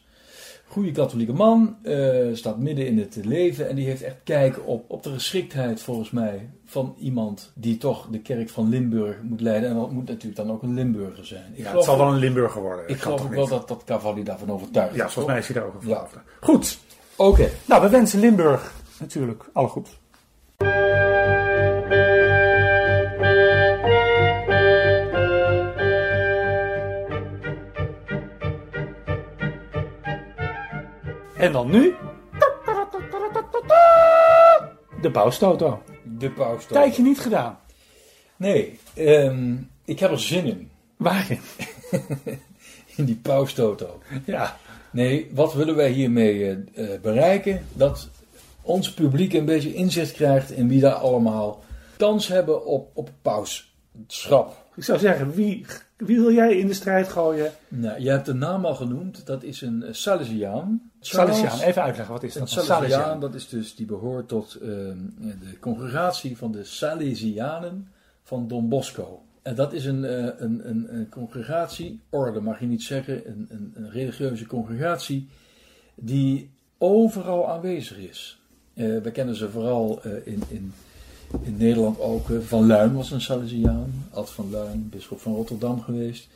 Goede 0.70 0.92
katholieke 0.92 1.32
man, 1.32 1.76
eh, 1.82 2.26
staat 2.32 2.58
midden 2.58 2.86
in 2.86 2.98
het 2.98 3.18
leven 3.24 3.68
en 3.68 3.76
die 3.76 3.86
heeft 3.86 4.02
echt 4.02 4.16
kijk 4.24 4.58
op, 4.64 4.84
op 4.90 5.02
de 5.02 5.10
geschiktheid 5.12 5.82
volgens 5.82 6.10
mij 6.10 6.50
van 6.64 6.94
iemand 6.98 7.52
die 7.54 7.76
toch 7.78 8.08
de 8.10 8.18
kerk 8.20 8.48
van 8.50 8.68
Limburg 8.68 9.16
moet 9.22 9.40
leiden. 9.40 9.70
En 9.70 9.76
dat 9.76 9.90
moet 9.90 10.06
natuurlijk 10.08 10.36
dan 10.36 10.50
ook 10.52 10.62
een 10.62 10.74
Limburger 10.74 11.26
zijn. 11.26 11.52
Ik 11.54 11.64
Ja, 11.64 11.72
het 11.74 11.84
zal 11.84 11.98
wel 11.98 12.06
een 12.12 12.18
Limburger 12.18 12.62
worden. 12.62 12.88
ik 12.88 13.00
geloof 13.00 13.22
ook 13.22 13.34
wel 13.34 13.48
dat, 13.48 13.68
dat 13.68 13.84
Cavalli 13.84 14.22
daarvan 14.22 14.50
overtuigd 14.50 14.94
Ja, 14.94 15.06
is. 15.06 15.12
volgens 15.12 15.34
mij 15.34 15.42
is 15.42 15.48
hij 15.48 15.56
daar 15.56 15.66
ook 15.66 15.82
een 15.82 15.88
Ja. 15.88 16.00
over. 16.02 16.22
Goed. 16.40 16.78
Oké. 17.16 17.48
Nou, 17.66 17.82
we 17.82 17.88
wensen 17.88 18.20
Limburg 18.20 18.72
natuurlijk 19.00 19.44
alle 19.52 19.68
goed. 19.68 19.88
En 31.40 31.52
dan 31.52 31.70
nu. 31.70 31.94
De 35.00 35.10
bouwstoto. 35.10 35.82
De 36.04 36.30
paus. 36.30 36.66
Tijdje 36.66 37.02
niet 37.02 37.20
gedaan. 37.20 37.58
Nee, 38.36 38.78
ehm, 38.94 39.54
ik 39.84 39.98
heb 39.98 40.10
er 40.10 40.20
zin 40.20 40.44
in. 40.44 40.70
Waarin? 40.96 41.40
In 42.96 43.04
die 43.04 43.16
paustoto. 43.22 44.00
Ja. 44.24 44.56
Nee, 44.90 45.30
wat 45.34 45.54
willen 45.54 45.76
wij 45.76 45.90
hiermee 45.90 46.44
eh, 46.44 46.94
eh, 46.94 47.00
bereiken? 47.00 47.66
Dat 47.72 48.08
ons 48.62 48.92
publiek 48.92 49.32
een 49.32 49.44
beetje 49.44 49.74
inzicht 49.74 50.12
krijgt 50.12 50.50
in 50.50 50.68
wie 50.68 50.80
daar 50.80 50.92
allemaal 50.92 51.62
kans 51.96 52.28
hebben 52.28 52.66
op, 52.66 52.90
op 52.94 53.10
pauschap. 53.22 54.66
Ik 54.80 54.86
zou 54.86 54.98
zeggen, 54.98 55.32
wie, 55.34 55.66
wie 55.96 56.20
wil 56.20 56.32
jij 56.32 56.56
in 56.56 56.66
de 56.66 56.74
strijd 56.74 57.08
gooien? 57.08 57.52
Nou, 57.68 58.00
je 58.00 58.10
hebt 58.10 58.26
de 58.26 58.34
naam 58.34 58.64
al 58.64 58.74
genoemd. 58.74 59.26
Dat 59.26 59.42
is 59.42 59.60
een 59.60 59.82
uh, 59.86 59.92
Salesiaan. 59.92 60.90
Charles- 61.00 61.38
Salesiaan. 61.38 61.68
Even 61.68 61.82
uitleggen, 61.82 62.14
wat 62.14 62.22
is 62.22 62.34
Een 62.34 62.40
dat? 62.40 62.50
Salesiaan, 62.50 63.20
dat 63.20 63.34
is 63.34 63.48
dus, 63.48 63.74
die 63.74 63.86
behoort 63.86 64.28
tot 64.28 64.54
ehm, 64.54 64.96
de 65.18 65.58
congregatie 65.60 66.36
van 66.36 66.52
de 66.52 66.64
Salesianen 66.64 67.88
van 68.22 68.48
Don 68.48 68.68
Bosco. 68.68 69.22
En 69.42 69.54
dat 69.54 69.72
is 69.72 69.84
een, 69.84 70.04
eh, 70.04 70.24
een, 70.38 70.68
een, 70.68 70.94
een 70.94 71.08
congregatie, 71.08 72.00
orde 72.10 72.40
mag 72.40 72.60
je 72.60 72.66
niet 72.66 72.82
zeggen, 72.82 73.28
een, 73.28 73.46
een, 73.50 73.72
een 73.74 73.90
religieuze 73.90 74.46
congregatie, 74.46 75.28
die 75.94 76.50
overal 76.78 77.50
aanwezig 77.50 77.98
is. 77.98 78.40
Eh, 78.74 78.98
we 78.98 79.10
kennen 79.10 79.34
ze 79.34 79.50
vooral 79.50 80.02
eh, 80.02 80.26
in, 80.26 80.42
in, 80.48 80.72
in 81.42 81.56
Nederland 81.56 82.00
ook. 82.00 82.30
eh, 82.30 82.36
van 82.40 82.66
Luin 82.66 82.94
was 82.94 83.10
een 83.10 83.20
Salesiaan, 83.20 84.04
Ad 84.10 84.30
van 84.30 84.50
Luin, 84.50 84.88
bisschop 84.90 85.20
van 85.20 85.34
Rotterdam 85.34 85.80
geweest. 85.82 86.28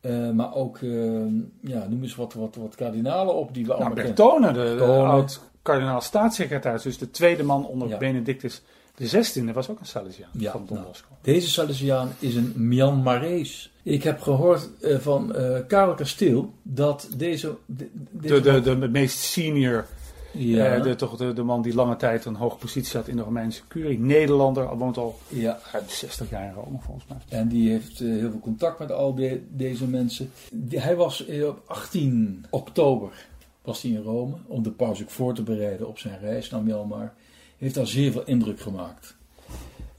Eh, 0.00 0.30
maar 0.30 0.54
ook, 0.54 0.76
ehm, 0.78 1.34
ja, 1.60 1.86
noem 1.88 2.02
eens 2.02 2.14
wat, 2.14 2.32
wat, 2.34 2.54
wat 2.54 2.74
kardinalen 2.74 3.34
op 3.34 3.54
die 3.54 3.62
we 3.62 3.68
Nou, 3.68 3.80
allemaal. 3.84 4.04
Bertone, 4.04 4.52
de, 4.52 4.74
de 4.78 4.84
oud-kardinaal 4.84 6.00
staatssecretaris, 6.00 6.82
dus 6.82 6.98
de 6.98 7.10
tweede 7.10 7.42
man 7.42 7.66
onder 7.66 7.88
Ja. 7.88 7.96
Benedictus 7.98 8.62
XVI, 8.96 9.52
was 9.52 9.68
ook 9.68 9.80
een 9.80 9.86
Salesiaan 9.86 10.30
Ja, 10.32 10.50
van 10.52 10.64
Don 10.66 10.76
nou, 10.76 10.88
Bosco. 10.88 11.08
Deze 11.22 11.50
Salesiaan 11.50 12.10
is 12.18 12.34
een 12.34 12.52
Myanmarees. 12.56 13.72
Ik 13.82 14.02
heb 14.02 14.20
gehoord 14.20 14.68
eh, 14.80 14.98
van 14.98 15.34
eh 15.34 15.58
Karel 15.66 15.94
Kasteel 15.94 16.52
dat 16.62 17.08
deze... 17.16 17.54
de- 17.66 17.90
De, 18.10 18.40
deze 18.40 18.60
de, 18.62 18.78
de 18.78 18.88
meest 18.88 19.18
senior, 19.18 19.86
ja, 20.32 20.74
eh, 20.74 20.82
de, 20.82 20.94
toch 20.94 21.16
de, 21.16 21.32
de 21.32 21.42
man 21.42 21.62
die 21.62 21.74
lange 21.74 21.96
tijd 21.96 22.24
een 22.24 22.34
hoge 22.34 22.56
positie 22.56 22.96
had 22.98 23.08
in 23.08 23.16
de 23.16 23.22
Romeinse 23.22 23.62
curie. 23.68 23.98
Nederlander, 23.98 24.66
al 24.68 24.76
woont 24.76 24.96
al 24.96 25.18
ja, 25.28 25.58
ruim 25.72 25.84
60 25.88 26.30
jaar 26.30 26.48
in 26.48 26.54
Rome 26.54 26.78
volgens 26.80 27.06
mij. 27.08 27.18
en 27.28 27.48
die 27.48 27.70
heeft 27.70 28.00
eh, 28.00 28.08
heel 28.08 28.30
veel 28.30 28.40
contact 28.40 28.78
met 28.78 28.92
al 28.92 29.14
de- 29.14 29.42
deze 29.50 29.86
mensen. 29.86 30.30
Die- 30.52 30.80
hij 30.80 30.96
was 30.96 31.26
eh, 31.26 31.46
op 31.48 31.62
18 31.66 32.44
oktober 32.50 33.26
was 33.62 33.82
hij 33.82 33.90
in 33.90 34.02
Rome 34.02 34.34
om 34.46 34.62
de 34.62 34.70
paus 34.70 35.02
ook 35.02 35.10
voor 35.10 35.34
te 35.34 35.42
bereiden 35.42 35.88
op 35.88 35.98
zijn 35.98 36.18
reis 36.20 36.50
naar 36.50 36.62
Myanmar. 36.62 37.12
Heeft 37.58 37.74
daar 37.74 37.86
zeer 37.86 38.12
veel 38.12 38.24
indruk 38.24 38.60
gemaakt. 38.60 39.16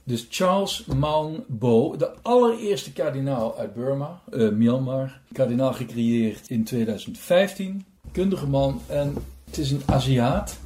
Dus 0.06 0.26
Charles 0.30 0.84
Maung 0.84 1.44
Bo, 1.46 1.96
de 1.96 2.10
allereerste 2.22 2.92
kardinaal 2.92 3.56
uit 3.58 3.74
Burma, 3.74 4.20
Myanmar. 4.52 5.20
Kardinaal 5.32 5.72
gecreëerd 5.72 6.48
in 6.50 6.64
2015. 6.64 7.84
Kundige 8.12 8.46
man 8.46 8.80
en 8.86 9.14
het 9.56 9.64
is 9.64 9.70
een 9.70 9.82
Aziat. 9.86 10.58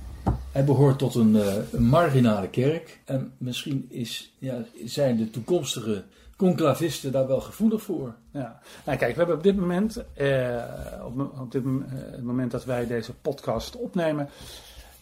Hij 0.53 0.65
behoort 0.65 0.99
tot 0.99 1.15
een, 1.15 1.37
eh, 1.37 1.55
een 1.73 1.85
marginale 1.85 2.49
kerk. 2.49 3.01
En 3.05 3.33
misschien 3.39 3.87
is, 3.89 4.35
ja, 4.39 4.63
zijn 4.85 5.17
de 5.17 5.31
toekomstige 5.31 6.05
conclavisten 6.37 7.13
daar 7.13 7.27
wel 7.27 7.41
gevoelig 7.41 7.83
voor. 7.83 8.15
Nou, 8.31 8.49
kijk, 8.85 9.01
we 9.01 9.19
hebben 9.19 9.37
op 9.37 9.43
dit 9.43 9.57
moment, 9.57 10.05
eh, 10.15 10.63
op, 11.05 11.41
op 11.41 11.53
dit 11.53 11.65
eh, 11.65 11.71
het 11.91 12.23
moment 12.23 12.51
dat 12.51 12.65
wij 12.65 12.87
deze 12.87 13.15
podcast 13.15 13.77
opnemen, 13.77 14.29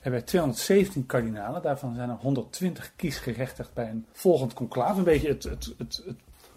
hebben 0.00 0.20
wij 0.20 0.22
217 0.22 1.06
kardinalen. 1.06 1.62
Daarvan 1.62 1.94
zijn 1.94 2.10
er 2.10 2.16
120 2.20 2.92
kiesgerechtigd 2.96 3.70
bij 3.74 3.88
een 3.88 4.06
volgend 4.12 4.54
conclave. 4.54 4.98
Een 4.98 5.04
beetje 5.04 5.28
het, 5.28 5.44
het, 5.44 5.74
het, 5.78 6.02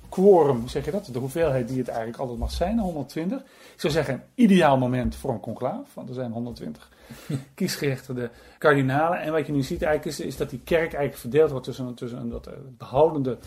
quorum, 0.09 0.67
zeg 0.67 0.85
je 0.85 0.91
dat? 0.91 1.09
De 1.11 1.19
hoeveelheid 1.19 1.67
die 1.67 1.77
het 1.77 1.87
eigenlijk 1.87 2.19
altijd 2.19 2.39
mag 2.39 2.51
zijn, 2.51 2.79
120. 2.79 3.39
Ik 3.73 3.81
zou 3.81 3.93
zeggen, 3.93 4.13
een 4.13 4.21
ideaal 4.35 4.77
moment 4.77 5.15
voor 5.15 5.31
een 5.31 5.39
conclave, 5.39 5.85
want 5.93 6.09
er 6.09 6.15
zijn 6.15 6.31
120 6.31 6.89
kiesgerechtigde 7.55 8.29
kardinalen. 8.57 9.21
En 9.21 9.31
wat 9.31 9.45
je 9.45 9.51
nu 9.51 9.61
ziet 9.61 9.81
eigenlijk 9.83 10.17
is, 10.17 10.25
is 10.25 10.37
dat 10.37 10.49
die 10.49 10.61
kerk 10.63 10.93
eigenlijk 10.93 11.17
verdeeld 11.17 11.49
wordt 11.49 11.65
tussen, 11.65 11.93
tussen 11.93 12.19
een 12.19 12.29
dat, 12.29 12.47
eh, 12.47 12.53
behoudende 12.77 13.37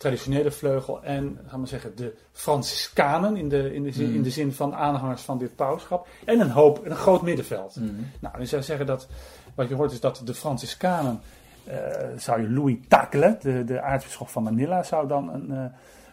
traditionele 0.00 0.50
vleugel 0.50 1.02
en 1.02 1.38
gaan 1.46 1.60
we 1.60 1.66
zeggen, 1.66 1.96
de 1.96 2.14
Franciscanen 2.32 3.36
in 3.36 3.48
de, 3.48 3.74
in, 3.74 3.82
de 3.82 3.92
zin, 3.92 4.08
Mm. 4.08 4.14
in 4.14 4.22
de 4.22 4.30
zin 4.30 4.52
van 4.52 4.74
aanhangers 4.74 5.22
van 5.22 5.38
dit 5.38 5.56
pauschap. 5.56 6.06
En 6.24 6.40
een 6.40 6.50
hoop, 6.50 6.86
een 6.86 6.96
groot 6.96 7.22
middenveld. 7.22 7.76
Nou, 8.20 8.36
dan 8.36 8.46
zou 8.46 8.60
je 8.60 8.66
zeggen 8.66 8.86
dat, 8.86 9.08
wat 9.54 9.68
je 9.68 9.74
hoort 9.74 9.92
is 9.92 10.00
dat 10.00 10.22
de 10.24 10.34
Franciscanen, 10.34 11.20
eh, 11.64 11.76
zou 12.16 12.42
je 12.42 12.50
Louis 12.50 12.76
Tacle, 12.88 13.38
de, 13.40 13.64
de 13.64 13.80
aartsbisschop 13.80 14.28
van 14.28 14.42
Manila, 14.42 14.82
zou 14.82 15.08
dan 15.08 15.32
een 15.32 15.50
eh, 15.50 15.64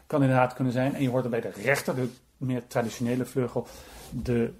kandidaat 0.07 0.53
kunnen 0.53 0.73
zijn. 0.73 0.95
En 0.95 1.01
je 1.01 1.09
hoort 1.09 1.23
er 1.23 1.29
bij 1.29 1.41
de 1.41 1.51
rechter, 1.63 1.95
de 1.95 2.09
meer 2.37 2.67
traditionele 2.67 3.25
vleugel, 3.25 3.67
de 4.11 4.53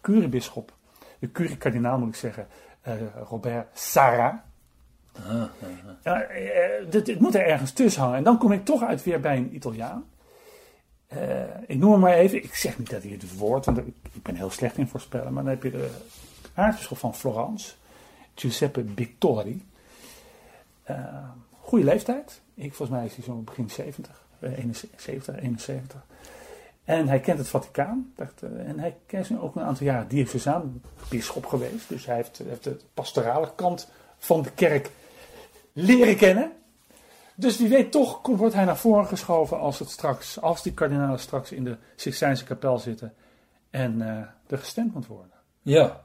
curiebischop, 0.00 0.72
de 1.18 1.32
curie-kardinaal 1.32 1.98
moet 1.98 2.08
ik 2.08 2.14
zeggen, 2.14 2.46
eh, 2.80 2.94
Robert 3.28 3.78
Sarah. 3.78 4.34
Ah, 5.26 5.34
ah, 5.34 5.48
Ja, 6.02 6.22
eh, 6.22 6.90
dit, 6.90 7.06
dit 7.06 7.20
moet 7.20 7.34
er 7.34 7.46
ergens 7.46 7.72
tussen 7.72 8.02
hangen. 8.02 8.16
En 8.16 8.24
dan 8.24 8.38
kom 8.38 8.52
ik 8.52 8.64
toch 8.64 8.82
uit 8.82 9.02
weer 9.02 9.20
bij 9.20 9.36
een 9.36 9.54
Italiaan. 9.54 10.04
Eh, 11.06 11.42
ik 11.66 11.78
noem 11.78 11.90
hem 11.90 12.00
maar 12.00 12.14
even. 12.14 12.44
Ik 12.44 12.54
zeg 12.54 12.78
niet 12.78 12.90
dat 12.90 13.02
hij 13.02 13.12
het 13.12 13.36
wordt, 13.36 13.66
want 13.66 13.78
ik, 13.78 13.94
ben 14.22 14.36
heel 14.36 14.50
slecht 14.50 14.78
in 14.78 14.88
voorspellen. 14.88 15.32
Maar 15.32 15.42
dan 15.42 15.52
heb 15.52 15.62
je 15.62 15.70
de 15.70 15.90
aartsbisschop 16.54 16.98
van 16.98 17.14
Florence, 17.14 17.74
Giuseppe 18.34 18.82
Bittori. 18.82 19.66
Eh 20.82 21.28
goede 21.64 21.84
leeftijd. 21.84 22.40
Ik, 22.54 22.74
volgens 22.74 22.98
mij 22.98 23.06
is 23.06 23.14
hij 23.14 23.24
zo'n 23.24 23.44
begin 23.44 23.70
70, 23.70 24.22
eh, 24.38 24.58
71, 24.58 25.36
71. 25.36 26.04
En 26.84 27.08
hij 27.08 27.20
kent 27.20 27.38
het 27.38 27.48
Vaticaan. 27.48 28.12
Dacht, 28.16 28.42
eh, 28.42 28.68
en 28.68 28.78
hij 28.78 28.96
is 29.06 29.28
nu 29.28 29.38
ook 29.38 29.56
een 29.56 29.62
aantal 29.62 29.86
jaren 29.86 30.08
diocesaan 30.08 30.82
bisschop 31.08 31.46
geweest. 31.46 31.88
Dus 31.88 32.06
hij 32.06 32.16
heeft, 32.16 32.40
heeft 32.48 32.64
de 32.64 32.76
pastorale 32.94 33.50
kant 33.54 33.88
van 34.18 34.42
de 34.42 34.50
kerk 34.50 34.90
leren 35.72 36.16
kennen. 36.16 36.52
Dus 37.34 37.58
wie 37.58 37.68
weet 37.68 37.92
toch 37.92 38.26
wordt 38.26 38.54
hij 38.54 38.64
naar 38.64 38.76
voren 38.76 39.06
geschoven 39.06 39.58
als, 39.58 39.78
het 39.78 39.90
straks, 39.90 40.40
als 40.40 40.62
die 40.62 40.74
kardinalen 40.74 41.18
straks 41.18 41.52
in 41.52 41.64
de 41.64 41.76
Sixtijnse 41.96 42.44
kapel 42.44 42.78
zitten 42.78 43.14
en 43.70 44.02
eh, 44.02 44.16
er 44.46 44.58
gestemd 44.58 44.94
moet 44.94 45.06
worden. 45.06 45.36
Ja. 45.62 46.02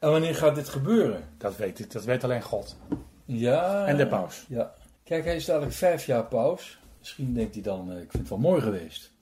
En 0.00 0.10
wanneer 0.10 0.34
gaat 0.34 0.54
dit 0.54 0.68
gebeuren? 0.68 1.28
Dat 1.38 1.56
weet, 1.56 1.92
dat 1.92 2.04
weet 2.04 2.24
alleen 2.24 2.42
God. 2.42 2.76
Ja. 3.24 3.86
En 3.86 3.96
de 3.96 4.06
paus. 4.06 4.44
Ja. 4.48 4.74
Kijk, 5.04 5.24
hij 5.24 5.36
is 5.36 5.44
dadelijk 5.44 5.72
vijf 5.72 6.06
jaar 6.06 6.24
paus. 6.24 6.78
Misschien 6.98 7.34
denkt 7.34 7.54
hij 7.54 7.62
dan, 7.62 7.90
eh, 7.90 7.96
ik 7.96 8.10
vind 8.10 8.22
het 8.22 8.28
wel 8.28 8.38
mooi 8.38 8.60
geweest. 8.60 9.12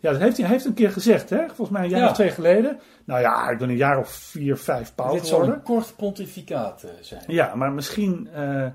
Ja, 0.00 0.10
dat 0.12 0.20
heeft 0.20 0.36
hij, 0.36 0.44
hij 0.46 0.54
heeft 0.54 0.66
een 0.66 0.74
keer 0.74 0.90
gezegd, 0.90 1.30
hè? 1.30 1.46
volgens 1.46 1.70
mij 1.70 1.82
een 1.84 1.90
jaar 1.90 2.00
Ja. 2.00 2.08
of 2.08 2.14
twee 2.14 2.30
geleden. 2.30 2.78
Nou 3.04 3.20
ja, 3.20 3.50
ik 3.50 3.58
ben 3.58 3.68
een 3.68 3.76
jaar 3.76 3.98
of 3.98 4.08
vier, 4.08 4.56
vijf 4.56 4.94
paus 4.94 5.12
dit 5.12 5.26
zal 5.26 5.38
geworden. 5.38 5.58
een 5.58 5.64
kort 5.64 5.96
pontificaat 5.96 6.82
eh, 6.82 6.90
zijn. 7.00 7.22
Ja, 7.26 7.54
maar 7.54 7.72
misschien 7.72 8.28
eh, 8.34 8.64
eh, 8.64 8.72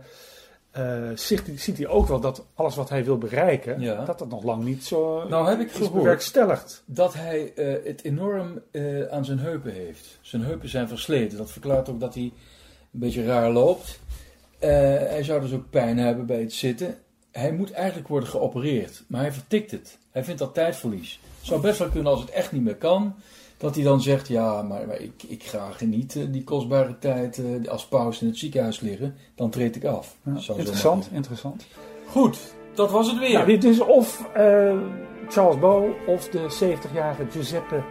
ziet, 1.15 1.45
hij, 1.47 1.57
ziet 1.57 1.77
hij 1.77 1.87
ook 1.87 2.07
wel 2.07 2.19
dat 2.19 2.45
alles 2.53 2.75
wat 2.75 2.89
hij 2.89 3.03
wil 3.05 3.17
bereiken, 3.17 3.79
Ja. 3.81 4.05
dat 4.05 4.19
dat 4.19 4.29
nog 4.29 4.43
lang 4.43 4.63
niet 4.63 4.83
zo 4.85 5.27
Nou 5.29 5.49
heb 5.49 5.59
ik 5.59 5.69
is 5.69 5.75
gehoord 5.75 5.93
bewerkstelligd. 5.93 6.83
dat 6.85 7.13
hij 7.13 7.51
het 7.83 8.03
enorm 8.03 8.61
aan 9.11 9.25
zijn 9.25 9.39
heupen 9.39 9.73
heeft. 9.73 10.19
Zijn 10.21 10.43
heupen 10.43 10.69
zijn 10.69 10.87
versleten. 10.87 11.37
Dat 11.37 11.51
verklaart 11.51 11.89
ook 11.89 11.99
dat 11.99 12.13
hij 12.13 12.23
een 12.23 12.99
beetje 12.99 13.25
raar 13.25 13.49
loopt. 13.51 13.99
Hij 14.59 15.23
zou 15.23 15.41
dus 15.41 15.53
ook 15.53 15.69
pijn 15.69 15.97
hebben 15.97 16.25
bij 16.25 16.39
het 16.39 16.53
zitten. 16.53 16.95
Hij 17.33 17.51
moet 17.51 17.71
eigenlijk 17.71 18.07
worden 18.07 18.29
geopereerd, 18.29 19.03
maar 19.07 19.21
hij 19.21 19.31
vertikt 19.31 19.71
het. 19.71 19.97
Hij 20.11 20.23
vindt 20.23 20.39
dat 20.39 20.53
tijdverlies. 20.53 21.19
Het 21.37 21.47
zou 21.47 21.61
best 21.61 21.79
wel 21.79 21.89
kunnen 21.89 22.11
als 22.11 22.21
het 22.21 22.29
echt 22.29 22.51
niet 22.51 22.63
meer 22.63 22.75
kan, 22.75 23.15
dat 23.57 23.75
hij 23.75 23.83
dan 23.83 24.01
zegt: 24.01 24.27
Ja, 24.27 24.61
maar, 24.61 24.87
maar 24.87 24.99
ik, 24.99 25.23
ik 25.27 25.43
ga 25.43 25.71
genieten 25.71 26.31
die 26.31 26.43
kostbare 26.43 26.99
tijd 26.99 27.37
eh, 27.37 27.71
als 27.71 27.85
paus 27.85 28.21
in 28.21 28.27
het 28.27 28.37
ziekenhuis 28.37 28.79
liggen, 28.79 29.15
dan 29.35 29.49
treed 29.49 29.75
ik 29.75 29.85
af. 29.85 30.15
Ja, 30.23 30.31
interessant, 30.55 31.09
interessant. 31.11 31.65
Goed, 32.07 32.37
dat 32.73 32.91
was 32.91 33.07
het 33.07 33.19
weer. 33.19 33.29
Ja, 33.29 33.45
dit 33.45 33.63
is 33.63 33.79
of 33.79 34.27
eh, 34.33 34.77
Charles 35.29 35.59
Bow 35.59 35.91
of 36.07 36.29
de 36.29 36.75
70-jarige 36.75 37.25
Giuseppe 37.29 37.83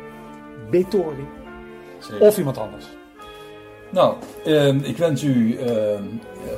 Bettori 0.70 1.26
Zeker. 1.98 2.26
of 2.26 2.38
iemand 2.38 2.59
anders. 2.59 2.87
Nou, 3.90 4.16
ehm, 4.44 4.78
ik 4.78 4.96
wens 4.96 5.22
u, 5.22 5.57
ehm 5.57 6.05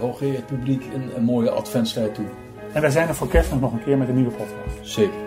hooggeëerd 0.01 0.47
publiek, 0.47 0.85
een, 0.95 1.17
een 1.17 1.25
mooie 1.25 1.51
adventstijd 1.51 2.15
toe. 2.15 2.44
En 2.75 2.81
wij 2.81 2.91
zijn 2.91 3.09
er 3.09 3.15
voor 3.15 3.29
kerstmis 3.29 3.61
nog 3.61 3.73
een 3.73 3.85
keer 3.85 3.99
met 3.99 4.09
een 4.09 4.15
nieuwe 4.15 4.31
podcast. 4.31 4.79
Zeker. 4.83 5.24